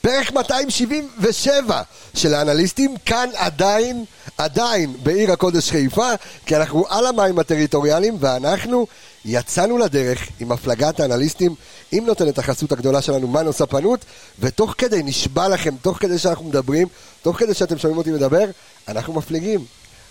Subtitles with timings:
[0.00, 1.82] פרק 277
[2.14, 4.04] של האנליסטים, כאן עדיין,
[4.38, 6.10] עדיין בעיר הקודש חיפה,
[6.46, 8.86] כי אנחנו על המים הטריטוריאליים, ואנחנו
[9.24, 11.54] יצאנו לדרך עם הפלגת האנליסטים,
[11.92, 14.04] עם נותנת החסות הגדולה שלנו, מנו ספנות,
[14.38, 16.88] ותוך כדי, נשבע לכם, תוך כדי שאנחנו מדברים,
[17.22, 18.44] תוך כדי שאתם שומעים אותי מדבר,
[18.88, 19.64] אנחנו מפליגים.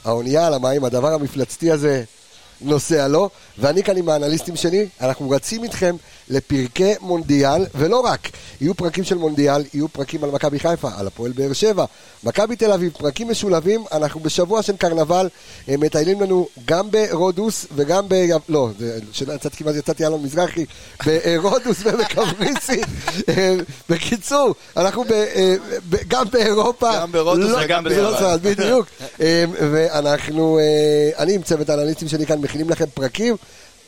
[0.06, 2.04] האונייה על המים, הדבר המפלצתי הזה
[2.62, 5.96] נוסע לו, ואני כאן עם האנליסטים שלי, אנחנו רצים איתכם
[6.30, 8.30] לפרקי מונדיאל, ולא רק,
[8.62, 11.86] יהיו פרקים של מונדיאל, יהיו פרקים על מכבי חיפה, על הפועל באר שבע,
[12.24, 15.30] מכבי תל אביב, פרקים משולבים, אנחנו בשבוע של קרנבל,
[15.68, 18.14] הם מטיילים לנו גם ברודוס וגם ב...
[18.50, 20.66] לא, זה- שיצאתי כמעט יצאתי אלון מזרחי,
[21.42, 22.84] ברודוס ובקפריסין.
[23.30, 23.56] אה,
[23.90, 25.56] בקיצור, אנחנו ב- אה,
[25.90, 27.84] ב- גם באירופה, גם ברודוס לא- וגם
[28.20, 28.88] צעד, בדיוק.
[29.22, 30.64] אה, ואנחנו, אה,
[31.24, 33.36] אני עם צוות האנליסטים שלי כאן מכינים לכם פרקים,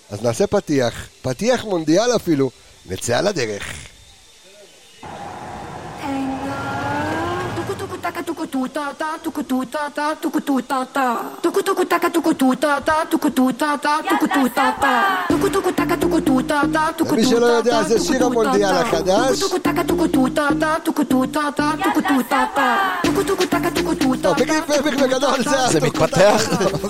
[0.09, 2.51] אז נעשה פתיח, פתיח מונדיאל אפילו,
[2.85, 3.73] נצא על הדרך.
[8.51, 9.89] Tuku tu ta
[24.21, 25.67] טוב, ta בקיצור, בגדול זה...
[25.71, 26.41] זה מתפתח.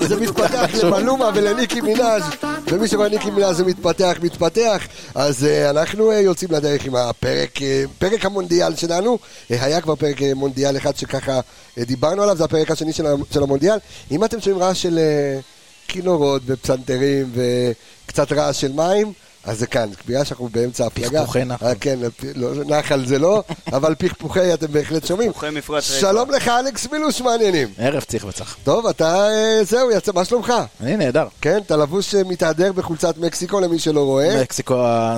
[0.02, 2.23] זה מתפתח למלומה ולניקי מנאז'
[2.68, 4.81] ומי שרואה ניקי מנאז' זה מתפתח, מתפתח.
[5.16, 9.18] אז אה, אנחנו אה, יוצאים לדרך עם הפרק, אה, פרק המונדיאל שלנו.
[9.50, 11.40] היה כבר פרק מונדיאל אחד שככה
[11.77, 13.77] דיברנו עליו, זה הפרק השני של של המונדיאל.
[14.11, 15.39] אם אתם שומעים רעש של אה,
[15.88, 19.13] כינורות ופסנתרים וקצת רעש של מים
[19.44, 21.20] אז זה כאן, בגלל שאנחנו באמצע הפלגה.
[21.20, 21.66] פכפוכי נחל.
[21.66, 22.00] אה, כן,
[22.36, 25.31] לא, נחל זה לא, אבל פכפוכי אתם בהחלט שומעים.
[25.31, 26.00] פכפוכי מפרץ חיפה.
[26.00, 27.67] שלום לך אלכס מילוש, מעניינים.
[27.78, 28.58] ערב צריך וצח.
[28.64, 30.53] טוב, אתה, אה, זהו, יצא, מה שלומך?
[30.81, 31.28] אני נהדר.
[31.42, 34.42] כן, אתה לבוש אה, מתהדר בחולצת מקסיקו למי שלא רואה.
[34.42, 34.75] מקסיקו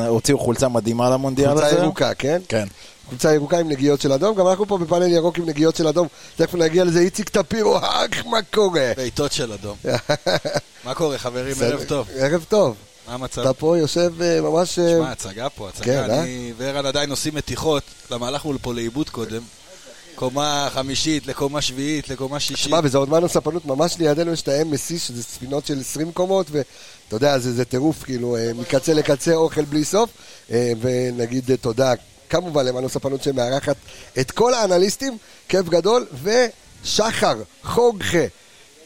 [0.08, 1.62] הוציאו חולצה מדהימה למונדיאל הזה.
[1.62, 2.42] חולצה ירוקה, כן?
[2.48, 2.68] כן.
[3.10, 6.08] חולצה ירוקה עם נגיעות של אדום, גם אנחנו פה בפאנל ירוק עם נגיעות של אדום.
[6.36, 8.92] תכף נגיע לזה, איציק טפירו, אך, מה קורה?
[8.98, 9.78] בעיטות של אדום.
[10.86, 11.56] מה קורה, חברים?
[11.62, 12.08] ערב טוב.
[12.16, 12.76] ערב טוב.
[13.08, 13.42] מה המצב?
[13.42, 14.80] אתה פה יושב אה, ממש...
[14.80, 16.14] אה, שמע, הצגה פה, כן, הצגה.
[16.16, 16.24] אה?
[16.24, 19.42] אני וערן עדיין עושים מתיחות, למה הלכנו פה לאיבוד קודם.
[20.16, 22.58] קומה חמישית, לקומה שביעית, לקומה שישית.
[22.58, 26.48] שמע, וזה עוד מנו ספנות, ממש לידינו יש את ה-MSC, שזה ספינות של 20 קומות,
[26.52, 30.10] ואתה יודע, זה, זה טירוף, כאילו, אה, מקצה לקצה, אוכל בלי סוף.
[30.52, 31.94] אה, ונגיד אה, תודה,
[32.30, 33.76] כמובן, למנו ספנות שמארחת
[34.20, 35.18] את כל האנליסטים,
[35.50, 38.26] כיף גדול, ושחר חוגכה.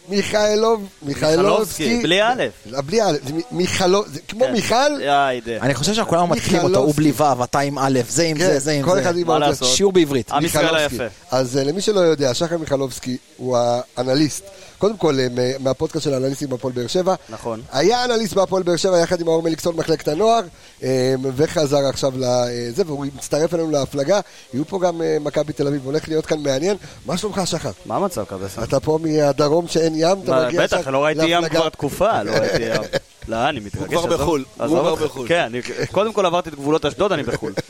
[0.07, 2.43] מיכאלוב, מיכאלובסקי, בלי א'.
[2.85, 4.51] בלי א', זה מ- מיכאלוב, זה כמו כן.
[4.51, 5.57] מיכל, יאיידה.
[5.61, 8.59] אני חושב שכולנו מתחילים אותו, הוא בלי ו', אתה עם א', זה עם כן, זה,
[8.59, 9.01] זה עם כל זה.
[9.01, 9.49] אחד עם מה האותיות.
[9.61, 9.67] לעשות?
[9.75, 10.31] שיעור בעברית.
[10.31, 11.03] עם ישראל מיכלובסקי.
[11.03, 11.15] היפה.
[11.37, 13.57] אז אה, למי שלא יודע, שחר מיכלובסקי הוא
[13.97, 14.43] האנליסט,
[14.77, 15.27] קודם כל אה,
[15.59, 17.15] מהפודקאסט של האנליסטים בהפועל באר שבע.
[17.29, 17.61] נכון.
[17.71, 20.41] היה אנליסט בהפועל באר שבע יחד עם האור מליקסון מחלקת הנוער,
[20.83, 24.19] אה, וחזר עכשיו לזה, והוא מצטרף אלינו להפלגה.
[24.53, 26.77] יהיו פה גם אה, מכבי תל אביב, הולך להיות כאן מעניין.
[27.05, 27.71] מה שלומך, שחר?
[27.85, 28.47] מה המצב כזה?
[28.63, 31.49] אתה פה מהדרום שאין ים, אתה מגיע בטח, עכשיו לא ראיתי ים.
[31.49, 32.81] כבר תקופה, לא ראיתי ים.
[33.27, 33.87] לא, אני מתרגש.
[33.87, 34.13] כבר עזוב.
[34.13, 34.95] בחו"ל, הוא כבר.
[34.95, 35.27] בחו"ל.
[35.27, 35.51] כן,
[35.91, 37.53] קודם כל עברתי את גבולות אשדוד, אני בחו"ל.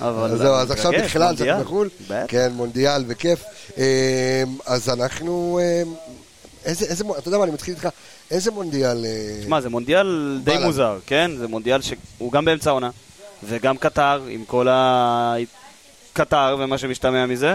[0.00, 1.36] אבל אז זהו, אז עכשיו בכלל.
[1.36, 2.24] שאנחנו בחו"ל, בטח.
[2.28, 3.44] כן, מונדיאל וכיף.
[3.78, 5.82] אה, אז אנחנו, אה,
[6.64, 7.88] איזה, איזה, אתה יודע מה, אני מתחיל איתך,
[8.30, 9.04] איזה מונדיאל...
[9.04, 10.64] אה, שמע, זה מונדיאל די בלאד.
[10.64, 11.30] מוזר, כן?
[11.38, 12.90] זה מונדיאל שהוא גם באמצע העונה,
[13.44, 15.34] וגם קטר, עם כל ה...
[16.12, 17.54] קטר ומה שמשתמע מזה,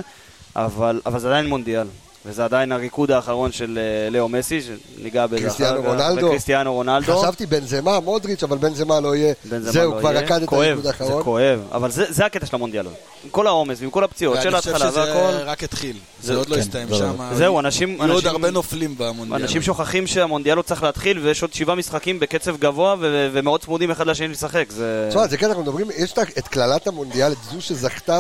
[0.56, 1.88] אבל, אבל זה עדיין מונדיאל.
[2.26, 6.26] וזה עדיין הריקוד האחרון של אה, לאו מסי, שניגע בזה אחר כך, רונלדו.
[6.26, 7.18] וקריסטיאנו רונלדו.
[7.22, 9.34] חשבתי בנזמה, מודריץ', אבל בנזמה לא יהיה.
[9.46, 10.10] בנזמה זהו, לא כבר.
[10.10, 11.24] רקד את הריקוד זה האחרון.
[11.24, 12.86] כואב, אבל זה, זה הקטע של המונדיאל.
[13.24, 15.44] עם כל העומס ועם כל הפציעות של ואני חושב ההתחלה שזה והכל.
[15.46, 15.96] רק התחיל.
[16.22, 17.06] זה- זה עוד לא כן, הסתיים לא, לא.
[17.18, 17.36] שם.
[17.36, 19.42] זהו, אנשים- יהיו עוד הרבה נופלים במונדיאל.
[19.42, 22.96] אנשים שוכחים שהמונדיאל לא צריך להתחיל ויש עוד שבעה משחקים בקצב גבוה
[23.34, 24.66] ומאוד צמודים אחד לשני לשחק.
[24.70, 25.06] זה...
[25.10, 28.20] תשמע, זה כן, אנחנו מדברים, יש את קללת המונדיאל, את זו שזכתה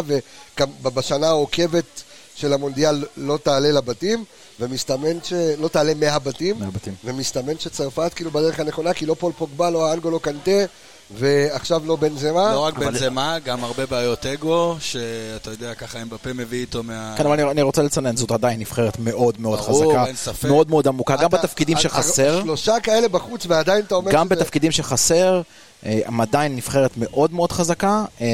[0.83, 2.03] ובשנה העוקבת
[2.35, 4.23] של המונדיאל לא תעלה לבתים,
[4.59, 6.93] ומסתמן שלא תעלה מהבתים, מהבתים.
[7.03, 10.65] ומסתמן שצרפת כאילו בדרך הנכונה, כי לא פול פוגבה, לא האנגו, לא קנטה,
[11.11, 12.53] ועכשיו לא בנזמה.
[12.53, 17.13] לא רק בנזמה, גם הרבה בעיות אגו, שאתה יודע, ככה אמבפה מביא איתו מה...
[17.17, 20.05] כן, אבל אני- אני רוצה לציין, זאת עדיין נבחרת מאוד מאוד חזקה.
[20.47, 24.35] מאוד מאוד עמוקה, גם בתפקידים אתה- שחסר, שלושה כאלה בחוץ, ועדיין אתה אומר גם שזה-
[24.35, 25.41] בתפקידים שחסר,
[25.85, 28.05] אה, הם עדיין נבחרת מאוד מאוד חזקה.
[28.21, 28.27] אה,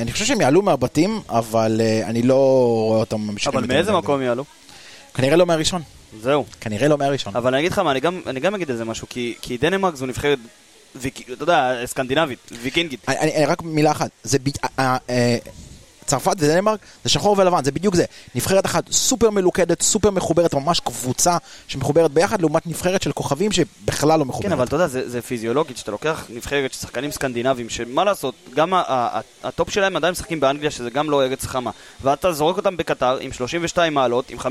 [0.00, 3.58] אני חושב שהם יעלו מהבתים, אבל אה, אני לא רואה אותם ממשיכים.
[3.58, 3.92] אבל מאיזה.
[3.92, 4.44] מקום יעלו?
[5.14, 5.82] כנראה לא מהראשון.
[6.22, 6.44] זהו.
[6.60, 7.36] כנראה לא מהראשון.
[7.36, 9.56] אבל אני אגיד לך מה, אני גם, אני גם אגיד על זה משהו, כי, כי
[9.56, 10.38] דנמרק זו נבחרת,
[10.96, 13.06] אתה יודע, סקנדינבית, ויקינגית.
[13.46, 14.48] רק מילה אחת, זה ב...
[14.78, 15.36] אה, אה,
[16.06, 18.04] צרפת ודנמרק זה שחור ולבן, זה בדיוק זה.
[18.34, 21.36] נבחרת אחת סופר מלוכדת, סופר מחוברת, ממש קבוצה
[21.68, 24.46] שמחוברת ביחד, לעומת נבחרת של כוכבים שבכלל לא מחוברת.
[24.46, 28.34] כן, אבל אתה יודע, זה, זה פיזיולוגית, שאתה לוקח נבחרת של שחקנים סקנדינבים, שמה לעשות,
[28.54, 31.70] גם ה- ה- ה- הטופ שלהם עדיין משחקים באנגליה, שזה גם לא ארץ חמה.
[32.02, 34.44] ואתה זורק אותם בקטר עם 32 מעלות, עם 50%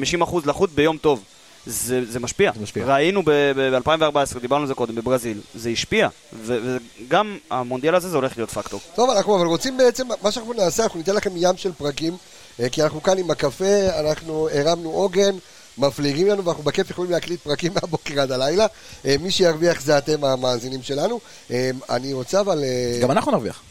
[0.45, 1.23] לחות ביום טוב.
[1.65, 2.51] זה, זה משפיע.
[2.55, 2.85] זה משפיע.
[2.85, 6.07] ראינו ב-2014, דיברנו על זה קודם, בברזיל, זה השפיע.
[6.33, 6.77] ו-
[7.07, 8.79] וגם המונדיאל הזה זה הולך להיות פקטור.
[8.95, 12.17] טוב, אנחנו אבל רוצים בעצם, מה שאנחנו נעשה, אנחנו ניתן לכם ים של פרקים,
[12.59, 15.35] אה, כי אנחנו כאן עם הקפה, אנחנו הרמנו עוגן,
[15.77, 18.65] מפליגים לנו, ואנחנו בכיף יכולים להקליט פרקים מהבוקר עד הלילה.
[19.05, 21.19] אה, מי שירוויח זה אתם המאזינים שלנו.
[21.51, 22.63] אה, אני רוצה אבל...
[23.01, 23.61] גם אנחנו נרוויח.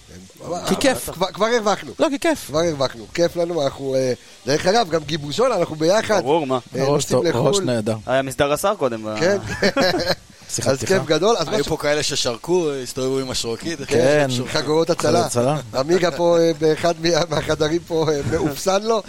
[0.69, 1.11] כי כיף.
[1.11, 1.93] כבר- כבר הרווחנו.
[1.99, 2.47] לא, כי כיף.
[2.47, 4.13] כבר הרווחנו, כיף לנו, אנחנו, אה,
[4.47, 6.21] דרך אגב, גם גיבושון, אנחנו ביחד.
[6.23, 6.59] ברור, מה.
[6.77, 7.65] אה, ראש נוסעים טוב, ראש לחו"ל.
[7.65, 7.97] נהדר.
[8.07, 9.07] היה מסדר השר קודם.
[9.21, 9.39] כן,
[10.51, 10.79] שיחת אז.
[10.85, 11.37] כיף גדול.
[11.47, 13.79] היו פה כאלה ששרקו, הסתובבו עם השרוקית.
[13.87, 14.27] כן.
[14.53, 15.27] חגורות הצלה.
[15.75, 19.03] עמיגה פה אה, באחד מה- מהחדרים פה מאופסן לו.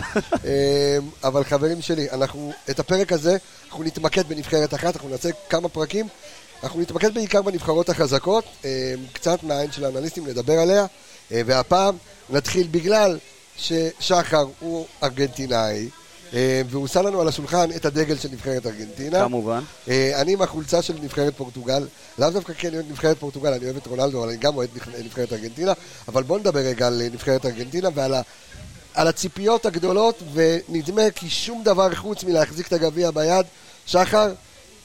[1.24, 3.38] אבל חברים שלי, אנחנו, את הפרק הזה,
[3.69, 6.07] אנחנו נתמקד בנבחרת אחת, אנחנו נעשה כמה פרקים.
[6.63, 10.86] אנחנו נתמקד בעיקר בנבחרות החזקות, אה, קצת מהעין של האנליסטים נדבר עליה.
[11.31, 11.96] אה, והפעם
[12.30, 13.18] נתחיל בגלל
[13.58, 15.90] ששחר הוא ארגנטינאי.
[16.34, 19.19] אה, והוא שם לנו על השולחן את הדגל של נבחרת ארגנטינה.
[19.19, 19.63] כמובן.
[19.88, 21.88] אני עם החולצה של נבחרת פורטוגל,
[22.19, 24.69] לאו דווקא כי אני אוהד נבחרת פורטוגל, אני אוהב את רונלדו, אבל אני גם אוהד
[24.75, 25.74] נבח- נבחרת ארגנטינה,
[26.08, 28.22] אבל בואו נדבר רגע על נבחרת ארגנטינה ועל ה...
[28.94, 33.46] על הציפיות הגדולות, ונדמה כי שום דבר חוץ מלהחזיק את הגביע ביד,
[33.86, 34.34] שחר,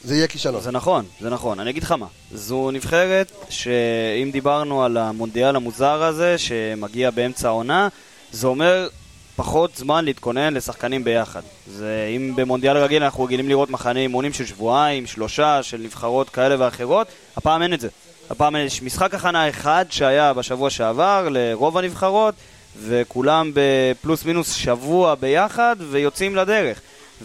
[0.06, 0.60] זה יהיה כישלון.
[0.60, 1.60] זה נכון, זה נכון.
[1.60, 7.88] אני אגיד לך מה, זו נבחרת שאם דיברנו על המונדיאל המוזר הזה, שמגיע באמצע העונה,
[8.32, 8.88] זה אומר
[9.36, 11.40] פחות זמן להתכונן לשחקנים ביחד.
[11.66, 16.54] זה, אם במונדיאל רגיל אנחנו רגילים לראות מחנה אימונים של שבועיים, שלושה, של נבחרות כאלה
[16.58, 17.06] ואחרות,
[17.36, 17.88] הפעם אין את זה.
[18.30, 22.34] הפעם יש משחק הכנה אחד שהיה בשבוע שעבר לרוב הנבחרות,
[22.82, 26.80] וכולם בפלוס מינוס שבוע ביחד ויוצאים לדרך.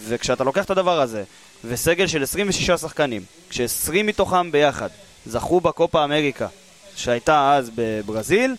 [0.07, 1.24] וכשאתה לוקח את הדבר הזה,
[1.66, 4.90] וסגל של 26 שחקנים, כש-20 מתוכם ביחד
[5.25, 6.48] זכו בקופה אמריקה,
[6.96, 8.56] שהייתה אז בברזיל,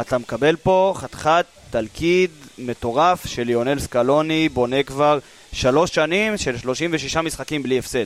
[0.00, 5.18] אתה מקבל פה חתיכת תלכיד מטורף של ליאונל סקלוני, בונה כבר
[5.52, 8.04] שלוש שנים של 36 משחקים בלי הפסד.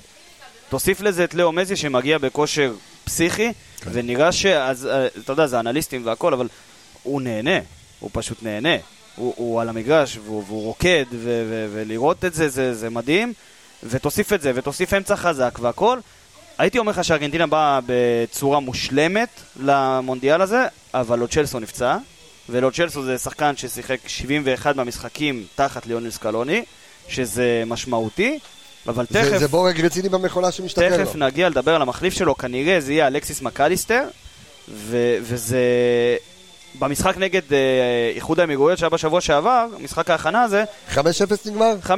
[0.69, 2.75] תוסיף לזה את לאו מזי שמגיע בכושר
[3.05, 3.53] פסיכי,
[3.93, 4.47] ונראה ש...
[4.47, 6.49] אז, אה, אתה יודע, זה אנליסטים והכל, אבל
[7.03, 7.59] הוא נהנה,
[8.01, 8.77] הוא פשוט נהנה.
[9.17, 13.33] הוא, הוא על המגרש והוא, והוא רוקד, ו, ו, ולראות את זה, זה, זה מדהים.
[13.83, 15.99] ותוסיף את זה, ותוסיף אמצע חזק והכל.
[16.59, 19.29] הייתי אומר לך שארגנטינה באה בצורה מושלמת
[19.61, 21.97] למונדיאל הזה, אבל לוצ'לסו נפצע,
[22.49, 26.65] ולוצ'לסו זה שחקן ששיחק 71 מהמשחקים תחת ליאונל סקלוני,
[27.09, 28.39] שזה משמעותי,
[28.87, 29.31] אבל תכף...
[29.31, 31.05] זה, זה בורג רציני במכונה שמשתפר לו.
[31.05, 34.05] תכף נגיע לדבר על המחליף שלו, כנראה זה יהיה אלכסיס מקליסטר,
[34.69, 35.59] ו- וזה...
[36.79, 37.59] במשחק נגד אה,
[38.15, 40.99] איחוד האמירויות שהיה בשבוע שעבר, משחק ההכנה הזה, 5-0
[41.47, 41.75] נגמר?
[41.87, 41.91] 5-0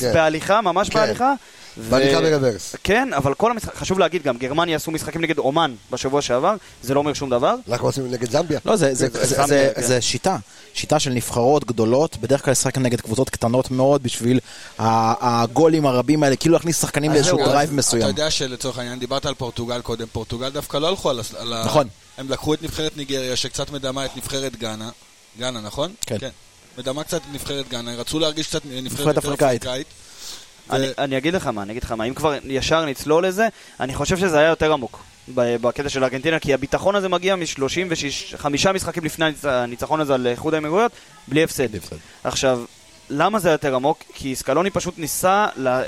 [0.00, 0.12] כן.
[0.14, 0.98] בהליכה, ממש כן.
[0.98, 1.32] בהליכה.
[1.78, 2.76] ו- בהליכה ב רוורס.
[2.84, 6.94] כן, אבל כל המשחק, חשוב להגיד גם, גרמניה עשו משחקים נגד אומן בשבוע שעבר, זה
[6.94, 7.54] לא אומר שום דבר.
[7.70, 8.60] אנחנו עושים נגד זמביה.
[8.64, 9.82] לא, זה, זה, זה- זה, זה- זה, כן.
[9.82, 10.36] זה שיטה.
[10.74, 14.40] שיטה של נבחרות גדולות, בדרך כלל לשחק נגד קבוצות קטנות מאוד בשביל
[14.78, 18.02] הגולים הרבים האלה, כאילו להכניס שחקנים לאיזשהו דרייב מסוים.
[18.02, 21.20] אתה יודע שלצורך העניין, דיברת על פורטוגל קודם, פורטוגל דווקא לא הלכו על
[21.52, 21.88] ה- נכון.
[22.18, 24.90] הם לקחו את נבחרת ניגריה, שקצת מדמה את נבחרת גאנה.
[25.38, 25.94] גאנה, נכון?
[26.06, 26.16] כן.
[26.78, 29.62] מדמה קצת את נבחרת גאנה, רצו להרגיש קצת נבחרת נבחרת יותר אפריקאית.
[29.62, 29.86] אפריקאית.
[30.70, 33.48] אני, ו- אני אגיד לך מה, אני אגיד לך מה, אם כבר ישר נצלול לזה,
[33.80, 35.02] אני חושב שזה היה יותר עמוק
[35.34, 40.26] ב- בקטע של ארגנטינה, כי הביטחון הזה מגיע מ-35 משחקים לפני הניצ- הניצחון הזה על
[40.26, 40.92] איחוד האמירויות,
[41.28, 41.68] בלי הפסד.
[42.24, 42.60] עכשיו,
[43.10, 43.98] למה זה יותר עמוק?
[44.14, 45.82] כי סקלוני פשוט ניסה ל- אה,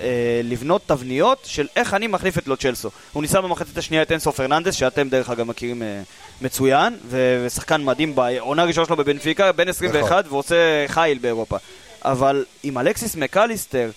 [0.45, 2.91] לבנות תבניות של איך אני מחליף את לוצ'לסו.
[3.13, 6.03] הוא ניסה במחצית השנייה את אנסו פרננדס, שאתם דרך אגב מכירים אה,
[6.41, 10.55] מצוין, ושחקן מדהים בעונה הראשונה שלו בבנפיקה, בן 21 ועושה
[10.89, 11.57] חיל באירופה.
[12.05, 13.91] אבל עם אלכסיס מקליסטר,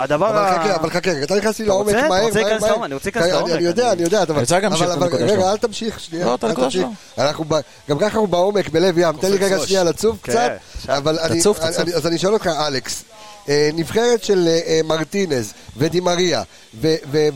[0.00, 0.58] הדבר אבל ה...
[0.62, 1.98] חכה, אבל חכה, רגע, אתה נכנס לי אתה לעומק רוצה?
[2.00, 2.70] אתה מהר, רוצה מהר, להיכנס מהר.
[2.70, 2.84] לעומק?
[2.86, 5.50] אני רוצה להיכנס לעומק, אני יודע, אני- יודע, אבל- רוצה רגע.
[5.52, 6.82] אל תמשיך, שנייה, לא, את אל הנקודה תמשיך.
[7.16, 7.24] שלו.
[7.24, 9.66] אנחנו ב- גם ככה אנחנו בעומק, בלב ים, תן לי רגע.
[9.66, 10.50] שנייה לצוף כן, קצת.
[10.88, 11.88] אבל אני- תצוף, תצוף.
[11.94, 13.02] אז אני אשאל אותך, אלכס,
[13.48, 16.42] אה, נבחרת של אה, אה, מרטינז ודימריה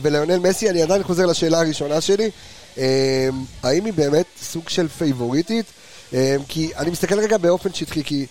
[0.01, 2.29] וליונל מסי, אני עדיין חוזר לשאלה הראשונה שלי,
[3.63, 5.65] האם היא באמת סוג של פייבוריטית?
[6.47, 8.25] כי אני מסתכל רגע באופן שטחי, כי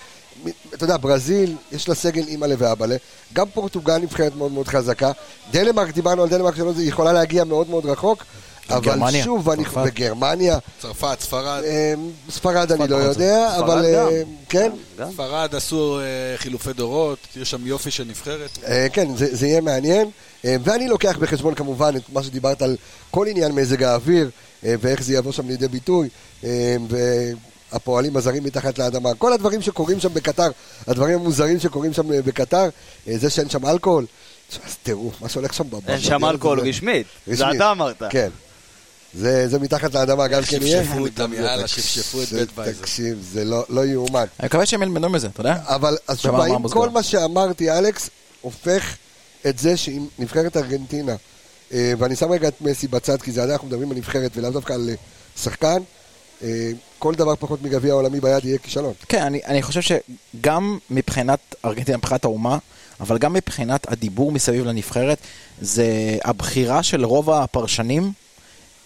[0.74, 2.96] אתה יודע, ברזיל, יש לה סגל אימא'לה ואבא'לה,
[3.32, 5.12] גם פורטוגל נבחרת מאוד מאוד חזקה,
[5.50, 8.24] דנמרק, דיברנו על דנמרק שלא, היא יכולה להגיע מאוד מאוד רחוק,
[8.70, 9.76] אבל גרמניה, שוב, אני, צרפת.
[9.86, 11.62] בגרמניה, צרפת, ספרד.
[11.64, 11.94] אה,
[12.30, 14.08] ספרד אני לא יודע, ספרד אבל גם.
[14.08, 15.12] אה, כן, גם.
[15.12, 16.04] ספרד עשו אה,
[16.36, 18.50] חילופי דורות, יש שם יופי של נבחרת.
[18.66, 20.10] אה, כן, זה, זה יהיה מעניין.
[20.44, 22.76] אה, ואני לוקח בחשבון כמובן את מה שדיברת על
[23.10, 24.30] כל עניין מזג האוויר,
[24.64, 26.08] אה, ואיך זה יבוא שם לידי ביטוי.
[27.72, 29.14] הפועלים הזרים מתחת לאדמה.
[29.14, 30.50] כל הדברים שקורים שם בקטר,
[30.86, 32.68] הדברים המוזרים שקורים שם אה, בקטר,
[33.08, 34.06] אה, זה שאין שם אלכוהול,
[34.50, 35.88] תשמע, זה טירוף, מה שהולך שם בבית.
[35.90, 37.06] אין שם אלכוהול רשמית.
[37.26, 38.02] זה אתה אמרת.
[38.10, 38.28] כן.
[39.14, 40.84] זה, זה מתחת לאדמה גם כן יהיה.
[40.84, 42.80] שפשפו אותם, יאללה, שפשפו את זה- בית וייזר.
[42.80, 44.24] תקשיב, זה לא, לא יאומן.
[44.40, 45.56] אני מקווה שהם ילמדו מזה, אתה יודע?
[45.66, 46.68] אבל אז שוב, מה האם?
[46.68, 48.10] כל מה שאמרתי, אלכס,
[48.40, 48.96] הופך
[49.48, 51.14] את זה שאם נבחרת ארגנטינה,
[51.72, 54.50] אה, ואני שם רגע את מסי בצד, כי זה עדיין אנחנו מדברים על נבחרת ולאו
[54.50, 54.90] דווקא על
[55.42, 55.78] שחקן,
[57.02, 58.92] כל דבר פחות מגביע העולמי ביד יהיה כישלון.
[59.08, 62.58] כן, אני, אני חושב שגם מבחינת ארגנטינה, מבחינת האומה,
[63.00, 65.18] אבל גם מבחינת הדיבור מסביב לנבחרת,
[65.60, 68.12] זה הבחירה של רוב הפרשנים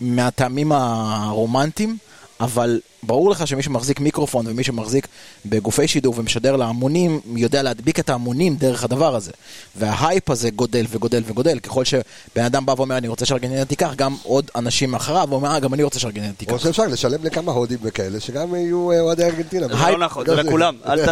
[0.01, 1.97] מהטעמים הרומנטיים,
[2.41, 5.09] אבל ברור לך שמי שמחזיק מיקרופון ומי שמחזיק
[5.47, 9.31] בגופי שידור ומשדר להמונים, יודע להדביק את ההמונים דרך הדבר הזה.
[9.77, 11.59] וההייפ הזה גודל וגודל וגודל.
[11.59, 15.61] ככל שבן אדם בא ואומר, אני רוצה שארגנטינה תיקח, גם עוד אנשים אחריו אומרים, אה,
[15.61, 16.57] גם אני רוצה שארגנטינה או תיקח.
[16.59, 19.69] שאפשר לשלם לכמה הודים וכאלה, שגם יהיו אה, אוהדי ארגנטינה.
[19.69, 20.77] זה לא נכון, זה לכולם.
[20.89, 21.09] אל ת...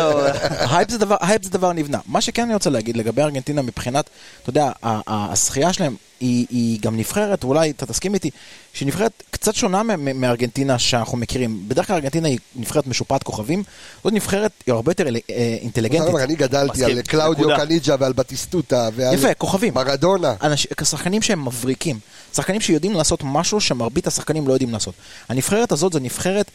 [0.70, 1.98] הייפ זה דבר, הייפ זה דבר נבנה.
[2.06, 4.10] מה שכן אני רוצה להגיד לגבי ארגנטינה מבחינת,
[4.42, 8.30] אתה יודע, ה- ה- הזכייה שלהם היא, היא גם נבחרת, ואולי אתה תסכים איתי,
[8.72, 11.68] שהיא נבחרת קצת שונה מארגנטינה שאנחנו מכירים.
[11.68, 13.62] בדרך כלל ארגנטינה היא נבחרת משופעת כוכבים,
[14.04, 16.14] זאת נבחרת היא הרבה יותר אה, אינטליגנטית.
[16.14, 17.66] אני גדלתי מסכים, על קלאודיו נקודה.
[17.66, 19.74] קניג'ה ועל בטיסטוטה ועל יפה, כוכבים.
[19.74, 20.34] מרדונה.
[20.42, 21.98] אנש, שחקנים שהם מבריקים,
[22.34, 24.94] שחקנים שיודעים לעשות משהו שמרבית השחקנים לא יודעים לעשות.
[25.28, 26.50] הנבחרת הזאת זו נבחרת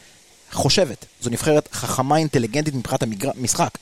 [0.52, 3.78] חושבת, זו נבחרת חכמה אינטליגנטית מבחינת המשחק.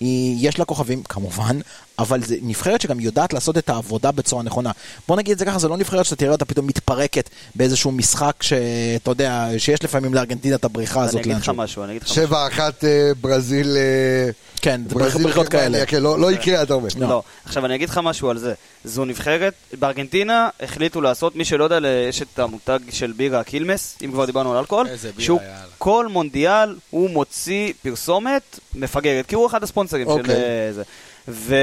[0.00, 1.60] היא, יש לה כוכבים, כמובן,
[2.02, 4.70] אבל זו נבחרת שגם יודעת לעשות את העבודה בצורה נכונה.
[5.08, 8.42] בוא נגיד את זה ככה, זו לא נבחרת שאתה תראה אותה פתאום מתפרקת באיזשהו משחק
[8.42, 11.52] שאתה יודע, שיש לפעמים לארגנטינה את הבריחה אני הזאת אגיד לך.
[11.54, 12.22] משהו, אני אגיד לך משהו.
[12.22, 13.76] שבע אחת אה, ברזיל...
[13.76, 14.30] אה,
[14.62, 15.86] כן, זה ברזיל בריחות גרמניה, כאלה.
[15.86, 16.88] כן, לא לא יקרה, אתה אומר.
[16.98, 17.22] לא.
[17.44, 18.54] עכשיו אני אגיד לך משהו על זה.
[18.84, 24.12] זו נבחרת, בארגנטינה החליטו לעשות, מי שלא יודע, יש את המותג של בירה קילמס, אם
[24.12, 24.86] כבר דיברנו על אלכוהול,
[25.18, 25.40] שהוא.
[25.78, 30.34] כל מונדיאל הוא מוציא פרסומת מפגרת, כי הוא אחד הספונסרים של אוקיי.
[30.34, 30.82] אה, זה.
[31.28, 31.54] ו...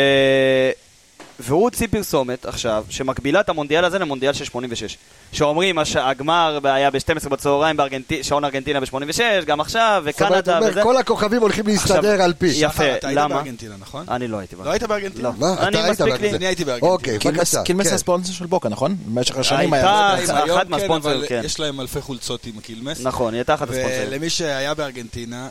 [1.41, 4.97] והוא הוציא פרסומת עכשיו, שמקבילה את המונדיאל הזה למונדיאל של 86.
[5.33, 8.11] שאומרים, הש- הגמר היה ב-12 בצהריים, בארגנט...
[8.21, 10.83] שעון ארגנטינה ב-86, גם עכשיו, וקנדה וזה.
[10.83, 12.47] כל הכוכבים הולכים להסתדר עכשיו, על פי.
[12.55, 13.35] יפה, שחר, אתה היית למה?
[13.35, 14.05] בארגנטינה, נכון?
[14.11, 15.29] אני לא הייתי לא היית בארגנטינה?
[15.29, 15.33] לא.
[15.37, 15.53] מה?
[15.59, 16.09] אני אתה היית מספיק לי.
[16.11, 16.37] בארגנטינה?
[16.37, 16.91] אני הייתי בארגנטינה.
[16.91, 17.63] אוקיי, בבקשה.
[17.63, 17.93] קילמס כן.
[17.95, 18.95] הספונסר של בוקה, נכון?
[19.05, 20.43] במשך השנים הייתה- היה...
[20.43, 21.41] היום אחת כן, מהספונסרים, כן.
[21.45, 22.99] יש להם אלפי חולצות עם קילמס.
[23.03, 24.07] נכון, היא הייתה אחת הספונסרים.
[24.07, 25.47] ולמי שהיה בארגנטינה,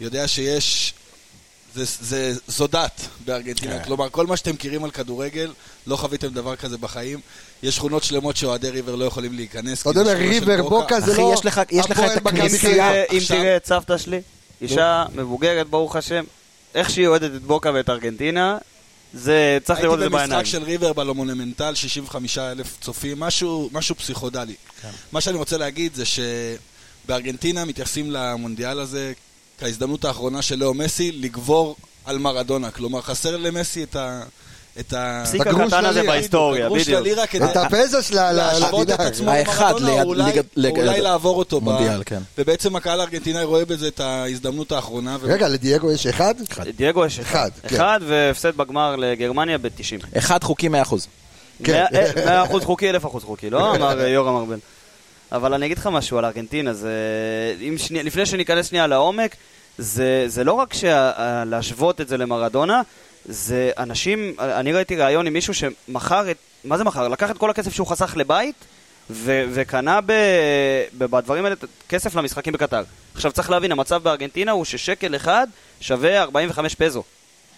[0.00, 0.94] יודע שיש...
[1.74, 3.84] זה, זה, זו דת בארגנטינה, כן.
[3.84, 5.52] כלומר כל מה שאתם מכירים על כדורגל,
[5.86, 7.20] לא חוויתם דבר כזה בחיים.
[7.62, 9.80] יש שכונות שלמות שאוהדי ריבר לא יכולים להיכנס.
[9.86, 11.34] אתה יודע, ריבר בוקה זה אחי, לא...
[11.34, 12.22] יש לך- יש לך את.
[12.60, 14.20] תראה- אם עכשיו- תראה את סבתא שלי,
[14.60, 16.24] אישה מבוגרת, ברוך השם,
[16.74, 18.58] איך שהיא אוהדת את בוקה ואת ארגנטינה,
[19.14, 20.40] זה, צריך לראות את זה הייתי בעיניים.
[20.40, 24.54] במשחק של ריבר בלומונומנטל, 65 אלף צופים, משהו, משהו פסיכודלי.
[24.82, 24.88] כן.
[25.12, 26.04] מה שאני רוצה להגיד זה
[27.04, 29.12] שבארגנטינה מתייחסים למונדיאל הזה
[29.62, 32.70] כהזדמנות האחרונה של לאו מסי לגבור על מרדונה.
[32.70, 34.22] כלומר, חסר למסי את ה...
[34.80, 35.22] את ה...
[35.24, 37.00] פסיק הקטן הזה בהיסטוריה, הגרוש בדיוק.
[37.00, 39.00] ללירה כדי את הפזע שלה להשוות את.
[39.00, 41.60] עצמו למרדונה, או אולי- לעבור אותו.
[41.60, 42.18] מונדיאל, כן.
[42.38, 45.16] ובעצם הקהל הארגנטינאי רואה בזה את ההזדמנות האחרונה.
[45.22, 46.34] רגע, לדייגו יש אחד?
[46.76, 47.68] דייגו יש אחד, אחד.
[47.68, 47.76] כן.
[47.76, 50.18] אחד, והפסד בגמר לגרמניה ב-90.
[50.18, 50.70] אחד חוקי 100%.
[51.64, 51.84] כן.
[52.50, 54.58] 100% חוקי, 1000% חוקי, לא אמר יורם ארבל.
[55.32, 56.92] אבל אני אגיד לך משהו על ארגנטינה, זה...
[57.76, 58.02] שני...
[58.02, 59.36] לפני שניכנס שנייה לעומק,
[59.78, 61.44] זה, זה לא רק שה...
[61.44, 62.82] להשוות את זה למרדונה,
[63.24, 67.08] זה אנשים, אני ראיתי ראיון עם מישהו שמכר את, מה זה מכר?
[67.08, 68.54] לקח את כל הכסף שהוא חסך לבית
[69.10, 70.12] ו- וקנה ב-
[70.98, 71.56] ב- בדברים האלה
[71.88, 72.82] כסף למשחקים בקטר.
[73.14, 75.46] עכשיו צריך להבין, המצב בארגנטינה הוא ששקל אחד
[75.80, 77.02] שווה 45 פזו.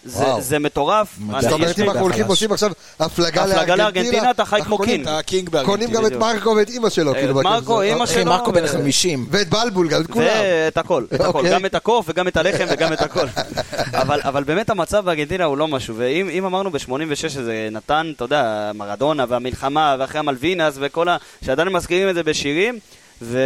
[0.05, 0.25] זה.
[0.39, 1.07] זה מטורף.
[1.39, 2.25] זאת אומרת, אם אנחנו הולכים.
[2.25, 5.47] ועושים עכשיו הפלגה הפלגה לארגנטינה, אתה חי כמו קונים- קינג.
[5.55, 6.19] אתה קונים בארגנטינה.
[6.19, 6.35] גם את.
[6.35, 7.33] מרקו ואת אימא שלו, אה, כאילו.
[7.35, 7.81] מרקו.
[7.81, 8.03] אימא אוקיי.
[8.03, 9.25] אחי, שלו, מרקו בן ו- 50.
[9.31, 10.25] ואת בלבול, גם את כולם.
[10.25, 11.51] ואת הכל, את הכל, אוקיי.
[11.51, 13.25] גם את הקוף וגם את הלחם וגם את הכל.
[14.01, 18.23] אבל, אבל באמת המצב בארגנטינה הוא לא משהו, ואם אם אמרנו ב-86 שזה נתן, אתה
[18.23, 21.17] יודע, מרדונה והמלחמה ואחרי המלווינס וכל ה...
[21.45, 22.79] שעדיין מזכירים את זה בשירים,
[23.21, 23.39] ו...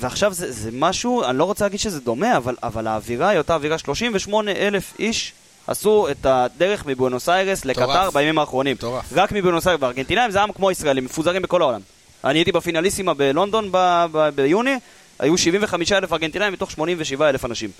[0.00, 3.54] ועכשיו זה, זה משהו, אני לא רוצה להגיד שזה דומה, אבל, אבל האווירה היא אותה
[3.54, 5.32] אווירה, 38 אלף איש
[5.66, 8.10] עשו את הדרך מבואנוס איירס לקטר.
[8.10, 8.74] בימים האחרונים.
[8.76, 9.04] מטורף.
[9.12, 11.80] רק מבואנוס איירס, והארגנטינאים זה עם כמו ישראלים, מפוזרים בכל העולם.
[12.24, 14.74] אני הייתי בפינליסימה בלונדון ב- ב- ביוני,
[15.18, 17.70] היו 75 אלף ארגנטינאים מתוך 87 אלף אנשים.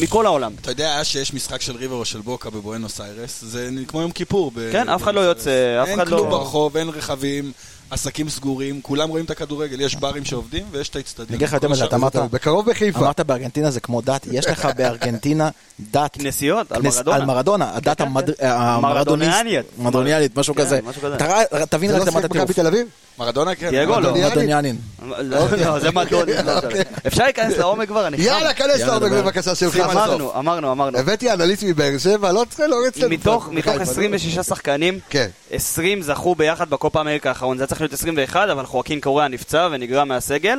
[0.00, 0.52] מכל העולם.
[0.60, 4.52] אתה יודע שיש משחק של ריבר או של בוקה בבואנוס איירס, זה כמו יום כיפור.
[4.54, 5.50] ב- כן, אף אחד לא יוצא.
[5.82, 7.52] אף אחד אין כלום לא- ברחוב, אין רכבים,
[7.90, 11.28] עסקים סגורים, כולם רואים את הכדורגל, יש ברים שעובדים ויש את האצטדיון.
[11.28, 12.98] אני אגיד לך יותר מזה, אתה אמרת, בקרוב בחיפה.
[12.98, 15.48] אמרת בארגנטינה זה כמו דת, יש לך בארגנטינה
[15.90, 16.10] דת.
[16.12, 17.16] כנסיות, על מרדונה.
[17.16, 18.46] על מרדונה, הדת כן, המד- כן.
[18.50, 19.66] המרדוניסט- מרדוניאנית.
[19.78, 20.80] מרדוניאנית, משהו כן, כזה.
[20.84, 21.14] משהו כזה.
[21.16, 22.86] אתה ראה- תבין זה רק לא שיחק?
[23.18, 23.70] מרדונה כן.
[23.70, 23.98] דייגו לא.
[24.00, 24.34] מרדוניאנית?
[24.36, 24.76] מרדוניאנין.
[25.06, 25.22] לא,
[25.56, 26.28] לא, זה מדון.
[26.28, 26.70] לא משנה.
[27.06, 28.08] אפשר להיכנס לעומק כבר?
[28.18, 29.12] יאללה, כנס לעומק.
[29.12, 29.76] בבקשה שלך.
[29.80, 30.98] אמרנו, אמרנו, אמרנו.
[30.98, 33.08] הבאתי אנליסט מבאר שבע, לא צריך להוריד אצלנו.
[33.14, 35.28] מתוך, פה, מתוך בחיפה, 26 שחקנים, כן.
[35.50, 37.56] 20 זכו ביחד בקופה אמריקה האחרון.
[37.58, 40.58] זה היה צריך להיות 21, אבל חואקין קוריאה נפצע ונגרע מהסגל.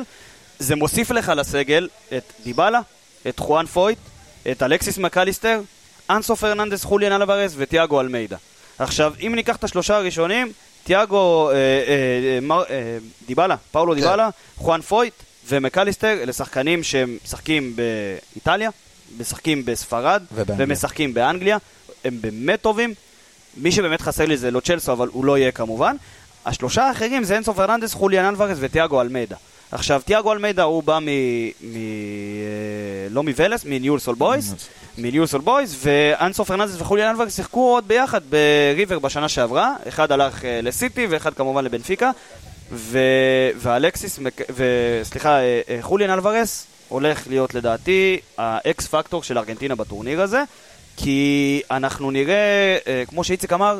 [0.58, 2.80] זה מוסיף לך לסגל את דיבלה,
[3.28, 3.98] את חואן פויט,
[4.50, 5.60] את אלכסיס מקליסטר,
[6.10, 8.36] אנסו פרננדס, חוליאן אלוורס ותיאגו אלמידה.
[8.78, 10.52] עכשיו, אם ניקח את השלושה הראשונים,
[10.84, 14.00] תיאגו, אה, אה, אה, מר- אה, דיבלה, פאולו כן.
[14.00, 15.14] דיבלה, חואן פויט
[15.48, 18.70] ומקליסטר, אלה שחקנים שמשחקים באיטליה,
[19.18, 20.66] משחקים בספרד ובאנגליה.
[20.68, 21.58] ומשחקים באנגליה.
[22.04, 22.94] הם באמת טובים.
[23.56, 25.96] מי שבאמת חסר לי זה לא צ'לסו, אבל הוא לא יהיה כמובן.
[26.46, 29.36] השלושה האחרים זה אנסו פרננדס, חוליאן אלוורס ותיאגו אלמידה.
[29.72, 31.04] עכשיו, תיאגו אלמידה הוא בא מ...
[31.04, 31.08] מ...
[31.08, 31.12] אה,
[33.10, 34.54] לא מוולס, מ Newell's Old Boys,
[34.98, 39.74] מ Newell's Old Boys, ואנסו פרננדס וחוליאן אלוורס שיחקו עוד ביחד בריבר בשנה שעברה.
[39.88, 42.10] אחד הלך אה, לסיטי ואחד כמובן לבנפיקה.
[42.72, 42.98] ו...
[43.56, 44.64] ואלקסיס, מק- ו...
[45.02, 50.42] סליחה, אה, חוליאן אלוורס הולך להיות לדעתי ה X factor של ארגנטינה בטורניר הזה,
[50.96, 52.34] כי אנחנו נראה,
[52.86, 53.78] אה, כמו שאיציק אמר,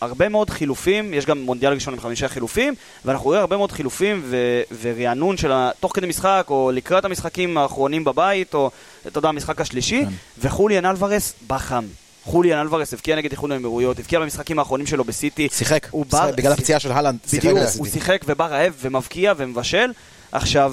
[0.00, 2.74] הרבה מאוד חילופים, יש גם מונדיאל ראשון עם חמישה חילופים,
[3.04, 5.70] ואנחנו רואים הרבה מאוד חילופים ו- ורענון של ה...
[5.80, 8.70] תוך כדי משחק, או לקראת המשחקים האחרונים בבית, או
[9.06, 10.10] אתה יודע, המשחק השלישי, כן.
[10.38, 11.84] וחוליאן אלוורס בא חם.
[12.24, 15.48] חוליאן אלוורס הבקיע נגד איחוד האמירויות, הבקיע במשחקים האחרונים שלו בסיטי.
[15.52, 17.18] שיחק, הוא שיחק, בא- בגלל הפציעה של הלנד.
[17.26, 17.68] שיחק בדיוק.
[17.76, 19.92] הוא שיחק ובא רעב ומבקיע ומבשל.
[20.32, 20.72] עכשיו,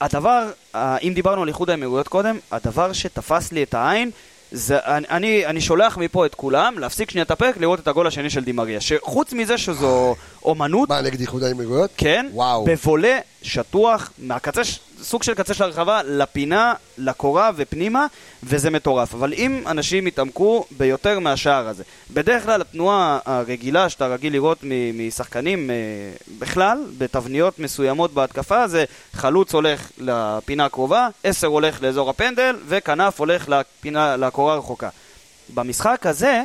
[0.00, 4.10] הדבר, אם דיברנו על איחוד האמירויות קודם, הדבר שתפס לי את העין,
[4.52, 8.06] זה, אני, אני, אני שולח מפה את כולם להפסיק שנייה את הפרק, לראות את הגול
[8.06, 8.80] השני של דימריה.
[8.80, 10.14] שחוץ מזה שזו
[10.44, 11.90] אומנות, מה, נגד איחוד האמירויות?
[11.96, 12.64] כן, וואו.
[12.64, 14.60] בבולה, שטוח, מהקצה,
[15.02, 18.06] סוג של קצה של הרחבה, לפינה, לקורה ופנימה,
[18.42, 19.14] וזה מטורף.
[19.14, 24.58] אבל אם אנשים יתעמקו ביותר מהשער הזה, בדרך כלל התנועה הרגילה שאתה רגיל לראות
[24.94, 25.76] משחקנים אה,
[26.38, 33.48] בכלל, בתבניות מסוימות בהתקפה, זה חלוץ הולך לפינה הקרובה, עשר הולך לאזור הפנדל, וכנף הולך
[33.48, 34.88] לפינה, לקורה הרחוקה.
[35.54, 36.42] במשחק הזה,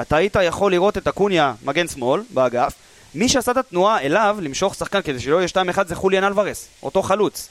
[0.00, 2.72] אתה היית יכול לראות את אקוניה, מגן שמאל, באגף.
[3.14, 7.02] מי שעשה את התנועה אליו, למשוך שחקן כדי שלא יהיה 2-1 זה חוליאן אלוורס, אותו
[7.02, 7.48] חלוץ.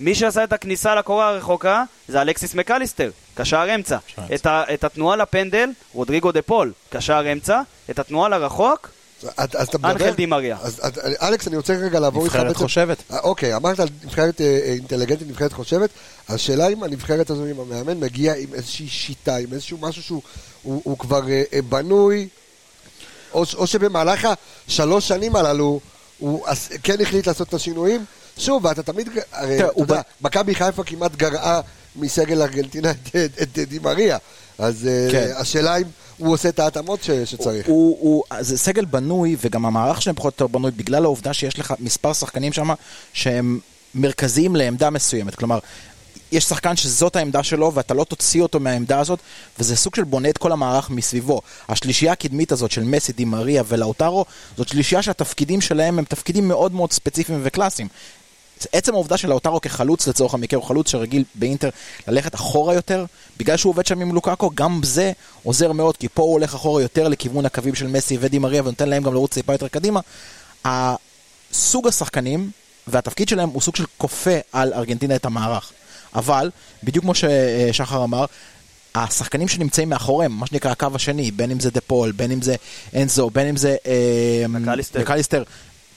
[0.00, 3.98] מי שעשה את הכניסה לקורה הרחוקה זה אלכסיס מקליסטר, קשר אמצע.
[4.34, 7.60] את, ה, את התנועה לפנדל, רודריגו דה פול, קשר אמצע.
[7.90, 8.90] את התנועה לרחוק.
[9.84, 10.56] אנחל די מריה.
[10.62, 13.02] אז אז, אלכס, אני רוצה רגע לעבור איתך נבחרת חושבת.
[13.10, 15.90] אה, אוקיי, אמרת על נבחרת אה, אה, אינטליגנטית, נבחרת חושבת.
[16.28, 20.22] השאלה אם הנבחרת הזו, אם המאמן מגיע עם איזושהי שיטה, עם איזשהו משהו שהוא
[20.62, 22.28] הוא, הוא כבר אה, בנוי,
[23.32, 24.28] או, שבמהלך
[24.68, 25.80] השלוש שנים הללו,
[26.18, 26.46] הוא
[26.82, 28.04] כן החליט לעשות את השינויים.
[28.38, 31.60] שוב, ואתה תמיד, הרי, תראה, אתה הוא יודע, מכבי חיפה כמעט גרעה
[31.96, 34.18] מסגל ארגנטינה את- את דימריה.
[34.58, 35.30] אז אה, כן.
[35.36, 35.82] השאלה אם
[36.18, 37.66] הוא עושה את ההתאמות ש- שצריך.
[37.66, 41.58] הוא, הוא, זה סגל בנוי, וגם המערך שלהם פחות או יותר בנוי, בגלל העובדה שיש
[41.58, 42.68] לך מספר שחקנים שם
[43.12, 43.58] שהם
[43.94, 45.34] מרכזיים לעמדה מסוימת.
[45.34, 45.58] כלומר,
[46.32, 49.18] יש שחקן שזאת העמדה שלו, ואתה לא תוציא אותו מהעמדה הזאת,
[49.58, 51.40] וזה סוג של בונה את כל המערך מסביבו.
[51.68, 54.24] השלישייה הקדמית הזאת של מסי, די מריה ולאוטרו,
[54.56, 57.88] זאת שלישייה שהתפקידים שלהם הם תפקידים מאוד מאוד ספציפיים וקלאסיים.
[58.72, 61.68] עצם העובדה של לאוטרו כחלוץ לצורך המקרה, הוא חלוץ שרגיל באינטר
[62.08, 63.04] ללכת אחורה יותר,
[63.38, 65.12] בגלל שהוא עובד שם עם לוקאקו, גם זה
[65.42, 68.88] עוזר מאוד, כי פה הוא הולך אחורה יותר לכיוון הקווים של מסי ודי מריה, ונותן
[68.88, 70.00] להם גם לרוץ טיפה יותר קדימה.
[71.52, 72.50] סוג השחקנים
[72.86, 75.72] והתפקיד שלהם הוא סוג של כופה על ארגנטינה את המערך.
[76.14, 76.50] אבל,
[76.84, 78.24] בדיוק כמו ששחר אמר,
[78.94, 82.54] השחקנים שנמצאים מאחוריהם, מה שנקרא הקו השני, בין אם זה דה פול, בין אם זה
[82.96, 83.76] אנזו, בין אם זה...
[83.86, 85.00] אה, מקליסטר.
[85.00, 85.42] מקליסטר.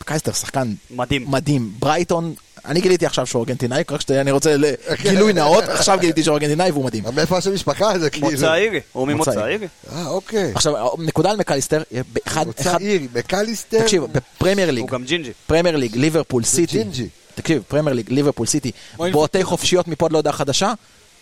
[0.08, 1.26] מקליסטר, שחקן מדהים.
[1.32, 1.72] מדהים.
[1.80, 2.34] ברייטון,
[2.65, 4.65] אני גיליתי עכשיו שהוא ארגנטינאי, רק שתדע, אני רוצה ל-
[5.04, 7.04] גילוי נאות, עכשיו גיליתי שהוא ארגנטינאי והוא מדהים.
[7.15, 8.32] מאיפה השם משפחה זה כאילו?
[8.32, 9.67] מוצא אירי, הוא ממוצא מוצא אירי.
[9.91, 10.52] אה, אוקיי.
[10.56, 11.84] עכשיו, נקודה על מקליסטר,
[12.28, 13.80] אחד, מוצא אחד, אירי, מקליסטר.
[13.82, 15.32] תקשיב, בפרמייר ליג, הוא גם ג'ינג'י.
[15.48, 17.08] פרמייר ליג, ליברפול, סיטי, ג'ינג'י.
[17.36, 20.74] תקשיב, פרמייר ליג, ליברפול, סיטי, בועטי חופשיות מפה עד להודעה חדשה,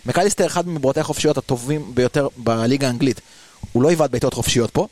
[0.06, 3.22] מקליסטר אחד מבועטי החופשיות הטובים ביותר בליגה האנגלית.
[3.74, 4.88] הוא לא יבעט בעיטות חופשיות פה,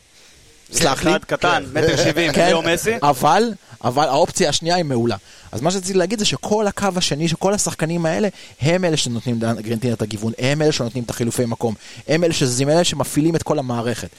[0.74, 2.92] סלח לי, אחד קטן, מטר שבעים, כן, ליאו מסי.
[3.02, 5.16] אבל, אבל האופציה השנייה היא מעולה.
[5.52, 8.28] אז מה שרציתי להגיד זה שכל הקו השני, שכל השחקנים האלה,
[8.62, 11.76] הם אלה שנותנים לארגנטינה את הגיוון, הם אלה שנותנים את החילופי מקום,
[12.08, 14.10] הם אלה שזזים, אלה שמפעילים את כל המערכת.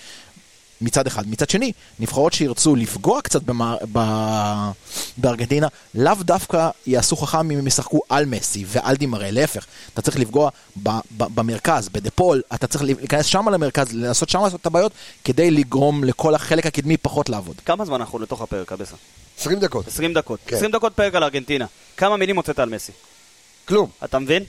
[0.84, 1.28] מצד אחד.
[1.28, 4.00] מצד שני, נבחרות שירצו לפגוע קצת במה, ב,
[5.16, 9.66] בארגנטינה, לאו דווקא יעשו חכם אם הם ישחקו על מסי ועל דימראה, להפך.
[9.94, 10.50] אתה צריך לפגוע
[10.82, 14.92] ב, ב, במרכז, בדה פול, אתה צריך להיכנס שם למרכז, לנסות שם לעשות את הבעיות,
[15.24, 17.56] כדי לגרום לכל החלק הקדמי פחות לעבוד.
[17.64, 18.96] כמה זמן אנחנו לתוך הפרק, אבסה?
[19.38, 19.88] 20 דקות.
[19.88, 20.40] 20 דקות.
[20.46, 20.56] כן.
[20.56, 21.66] 20 דקות פרק על ארגנטינה.
[21.96, 22.92] כמה מילים הוצאת על מסי?
[23.68, 23.90] כלום.
[24.04, 24.42] אתה מבין?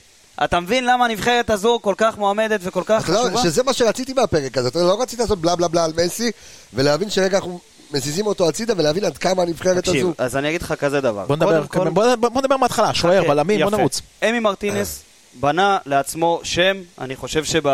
[0.44, 3.42] אתה מבין למה הנבחרת הזו כל כך מועמדת וכל כך לא- חשובה?
[3.42, 6.30] שזה מה שרציתי מהפרק הזה, אתה לא רציתי לעשות בלה בלה בלה על מסי,
[6.74, 7.58] ולהבין שרגע אנחנו
[7.92, 10.12] מזיזים אותו הצידה, ולהבין עד כמה הנבחרת תקשיב, הזו.
[10.18, 11.24] אז אני אגיד לך כזה דבר.
[11.26, 13.70] בוא נדבר, קודם כל- בוא, בוא נדבר מההתחלה, שוער, כן, בלמים, בוא.
[13.70, 14.00] נרוץ.
[14.28, 15.02] אמי מרטינס
[15.40, 17.66] בנה לעצמו שם, אני חושב שב...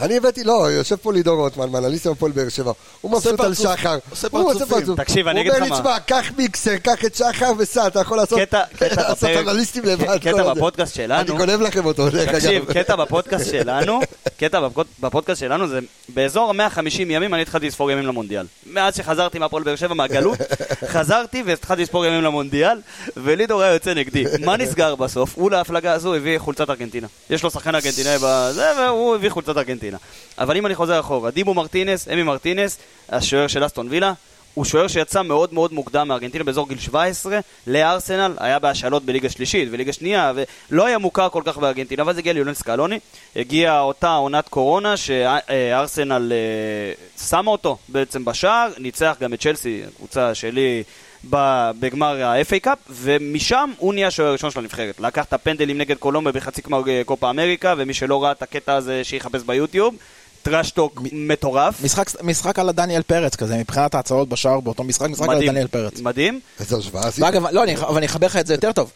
[0.00, 2.72] אני הבאתי, לא, יושב פה לידור רוטמן, מאנליסט הפועל באר שבע.
[3.00, 3.98] הוא מבסוט על שחר.
[4.10, 4.96] עושה הוא פרצופים.
[4.96, 5.76] תקשיב, אני אגיד לך הוא מה.
[5.76, 8.38] אומר לי, תשמע, קח מיקסר, קח את שחר וסע, אתה יכול לעשות
[9.48, 10.18] אנליסטים לבד.
[10.18, 10.54] קטע.
[10.54, 12.38] בפודקאסט שלנו- אני גונב לכם אותו, דרך אגב.
[12.38, 14.00] תקשיב, קטע בפודקאסט שלנו,
[14.38, 15.78] קטע בפוד- בפודקאסט שלנו זה
[16.08, 18.46] באזור 150 ימים אני התחלתי לספור ימים למונדיאל.
[18.66, 20.38] מאז שחזרתי מהפועל באר שבע מהגלות,
[20.92, 22.80] חזרתי והתחלתי לספור ימים למונדיאל,
[23.16, 24.24] ולידור היה יוצא נגדי.
[24.44, 25.32] מה נסגר בסוף?
[25.34, 27.06] הוא להפלגה הזו הביא חולצת ארגנטינה.
[27.30, 29.96] יש לו שחקן ארגנטינאי בזה, והוא הביא חולצת ארגנטינה.
[30.38, 34.12] אבל אם אני חוזר אחורה, דיבו מרטינס, אמי מרטינס, השוער של אסטון וילה,
[34.54, 39.68] הוא שוער שיצא מאוד מאוד מוקדם מארגנטינה באזור גיל 17 לארסנל, היה בהשאלות בליגה שלישית
[39.72, 40.32] וליגה שנייה,
[40.70, 42.98] ולא היה מוכר כל כך בארגנטינה, זה הגיע ליונל סקלוני.
[43.36, 50.34] הגיעה אותה עונת קורונה שארסנל אה, שמה אותו בעצם בשער, ניצח גם את צ'לסי, קבוצה
[50.34, 50.82] שלי.
[51.24, 55.00] בגמר ה-FA קאפ, ומשם הוא נהיה השוער הראשון של הנבחרת.
[55.00, 58.74] לקח את הפנדלים נגד קולומביה בחצי גמר אה, קופה אמריקה, ומי שלא ראה את הקטע
[58.74, 59.94] הזה שיחפש ביוטיוב,
[60.42, 61.84] trash talk מטורף.
[61.84, 65.66] משחק, משחק על הדניאל פרץ כזה, מבחינת ההצעות בשער באותו משחק, משחק על מדהים, דניאל
[65.66, 66.00] פרץ.
[66.00, 66.40] מדהים.
[66.60, 67.24] איזה השוואה עשית?
[67.24, 68.92] ואגב, לא, אני, אבל אני אחבר לך את זה יותר טוב.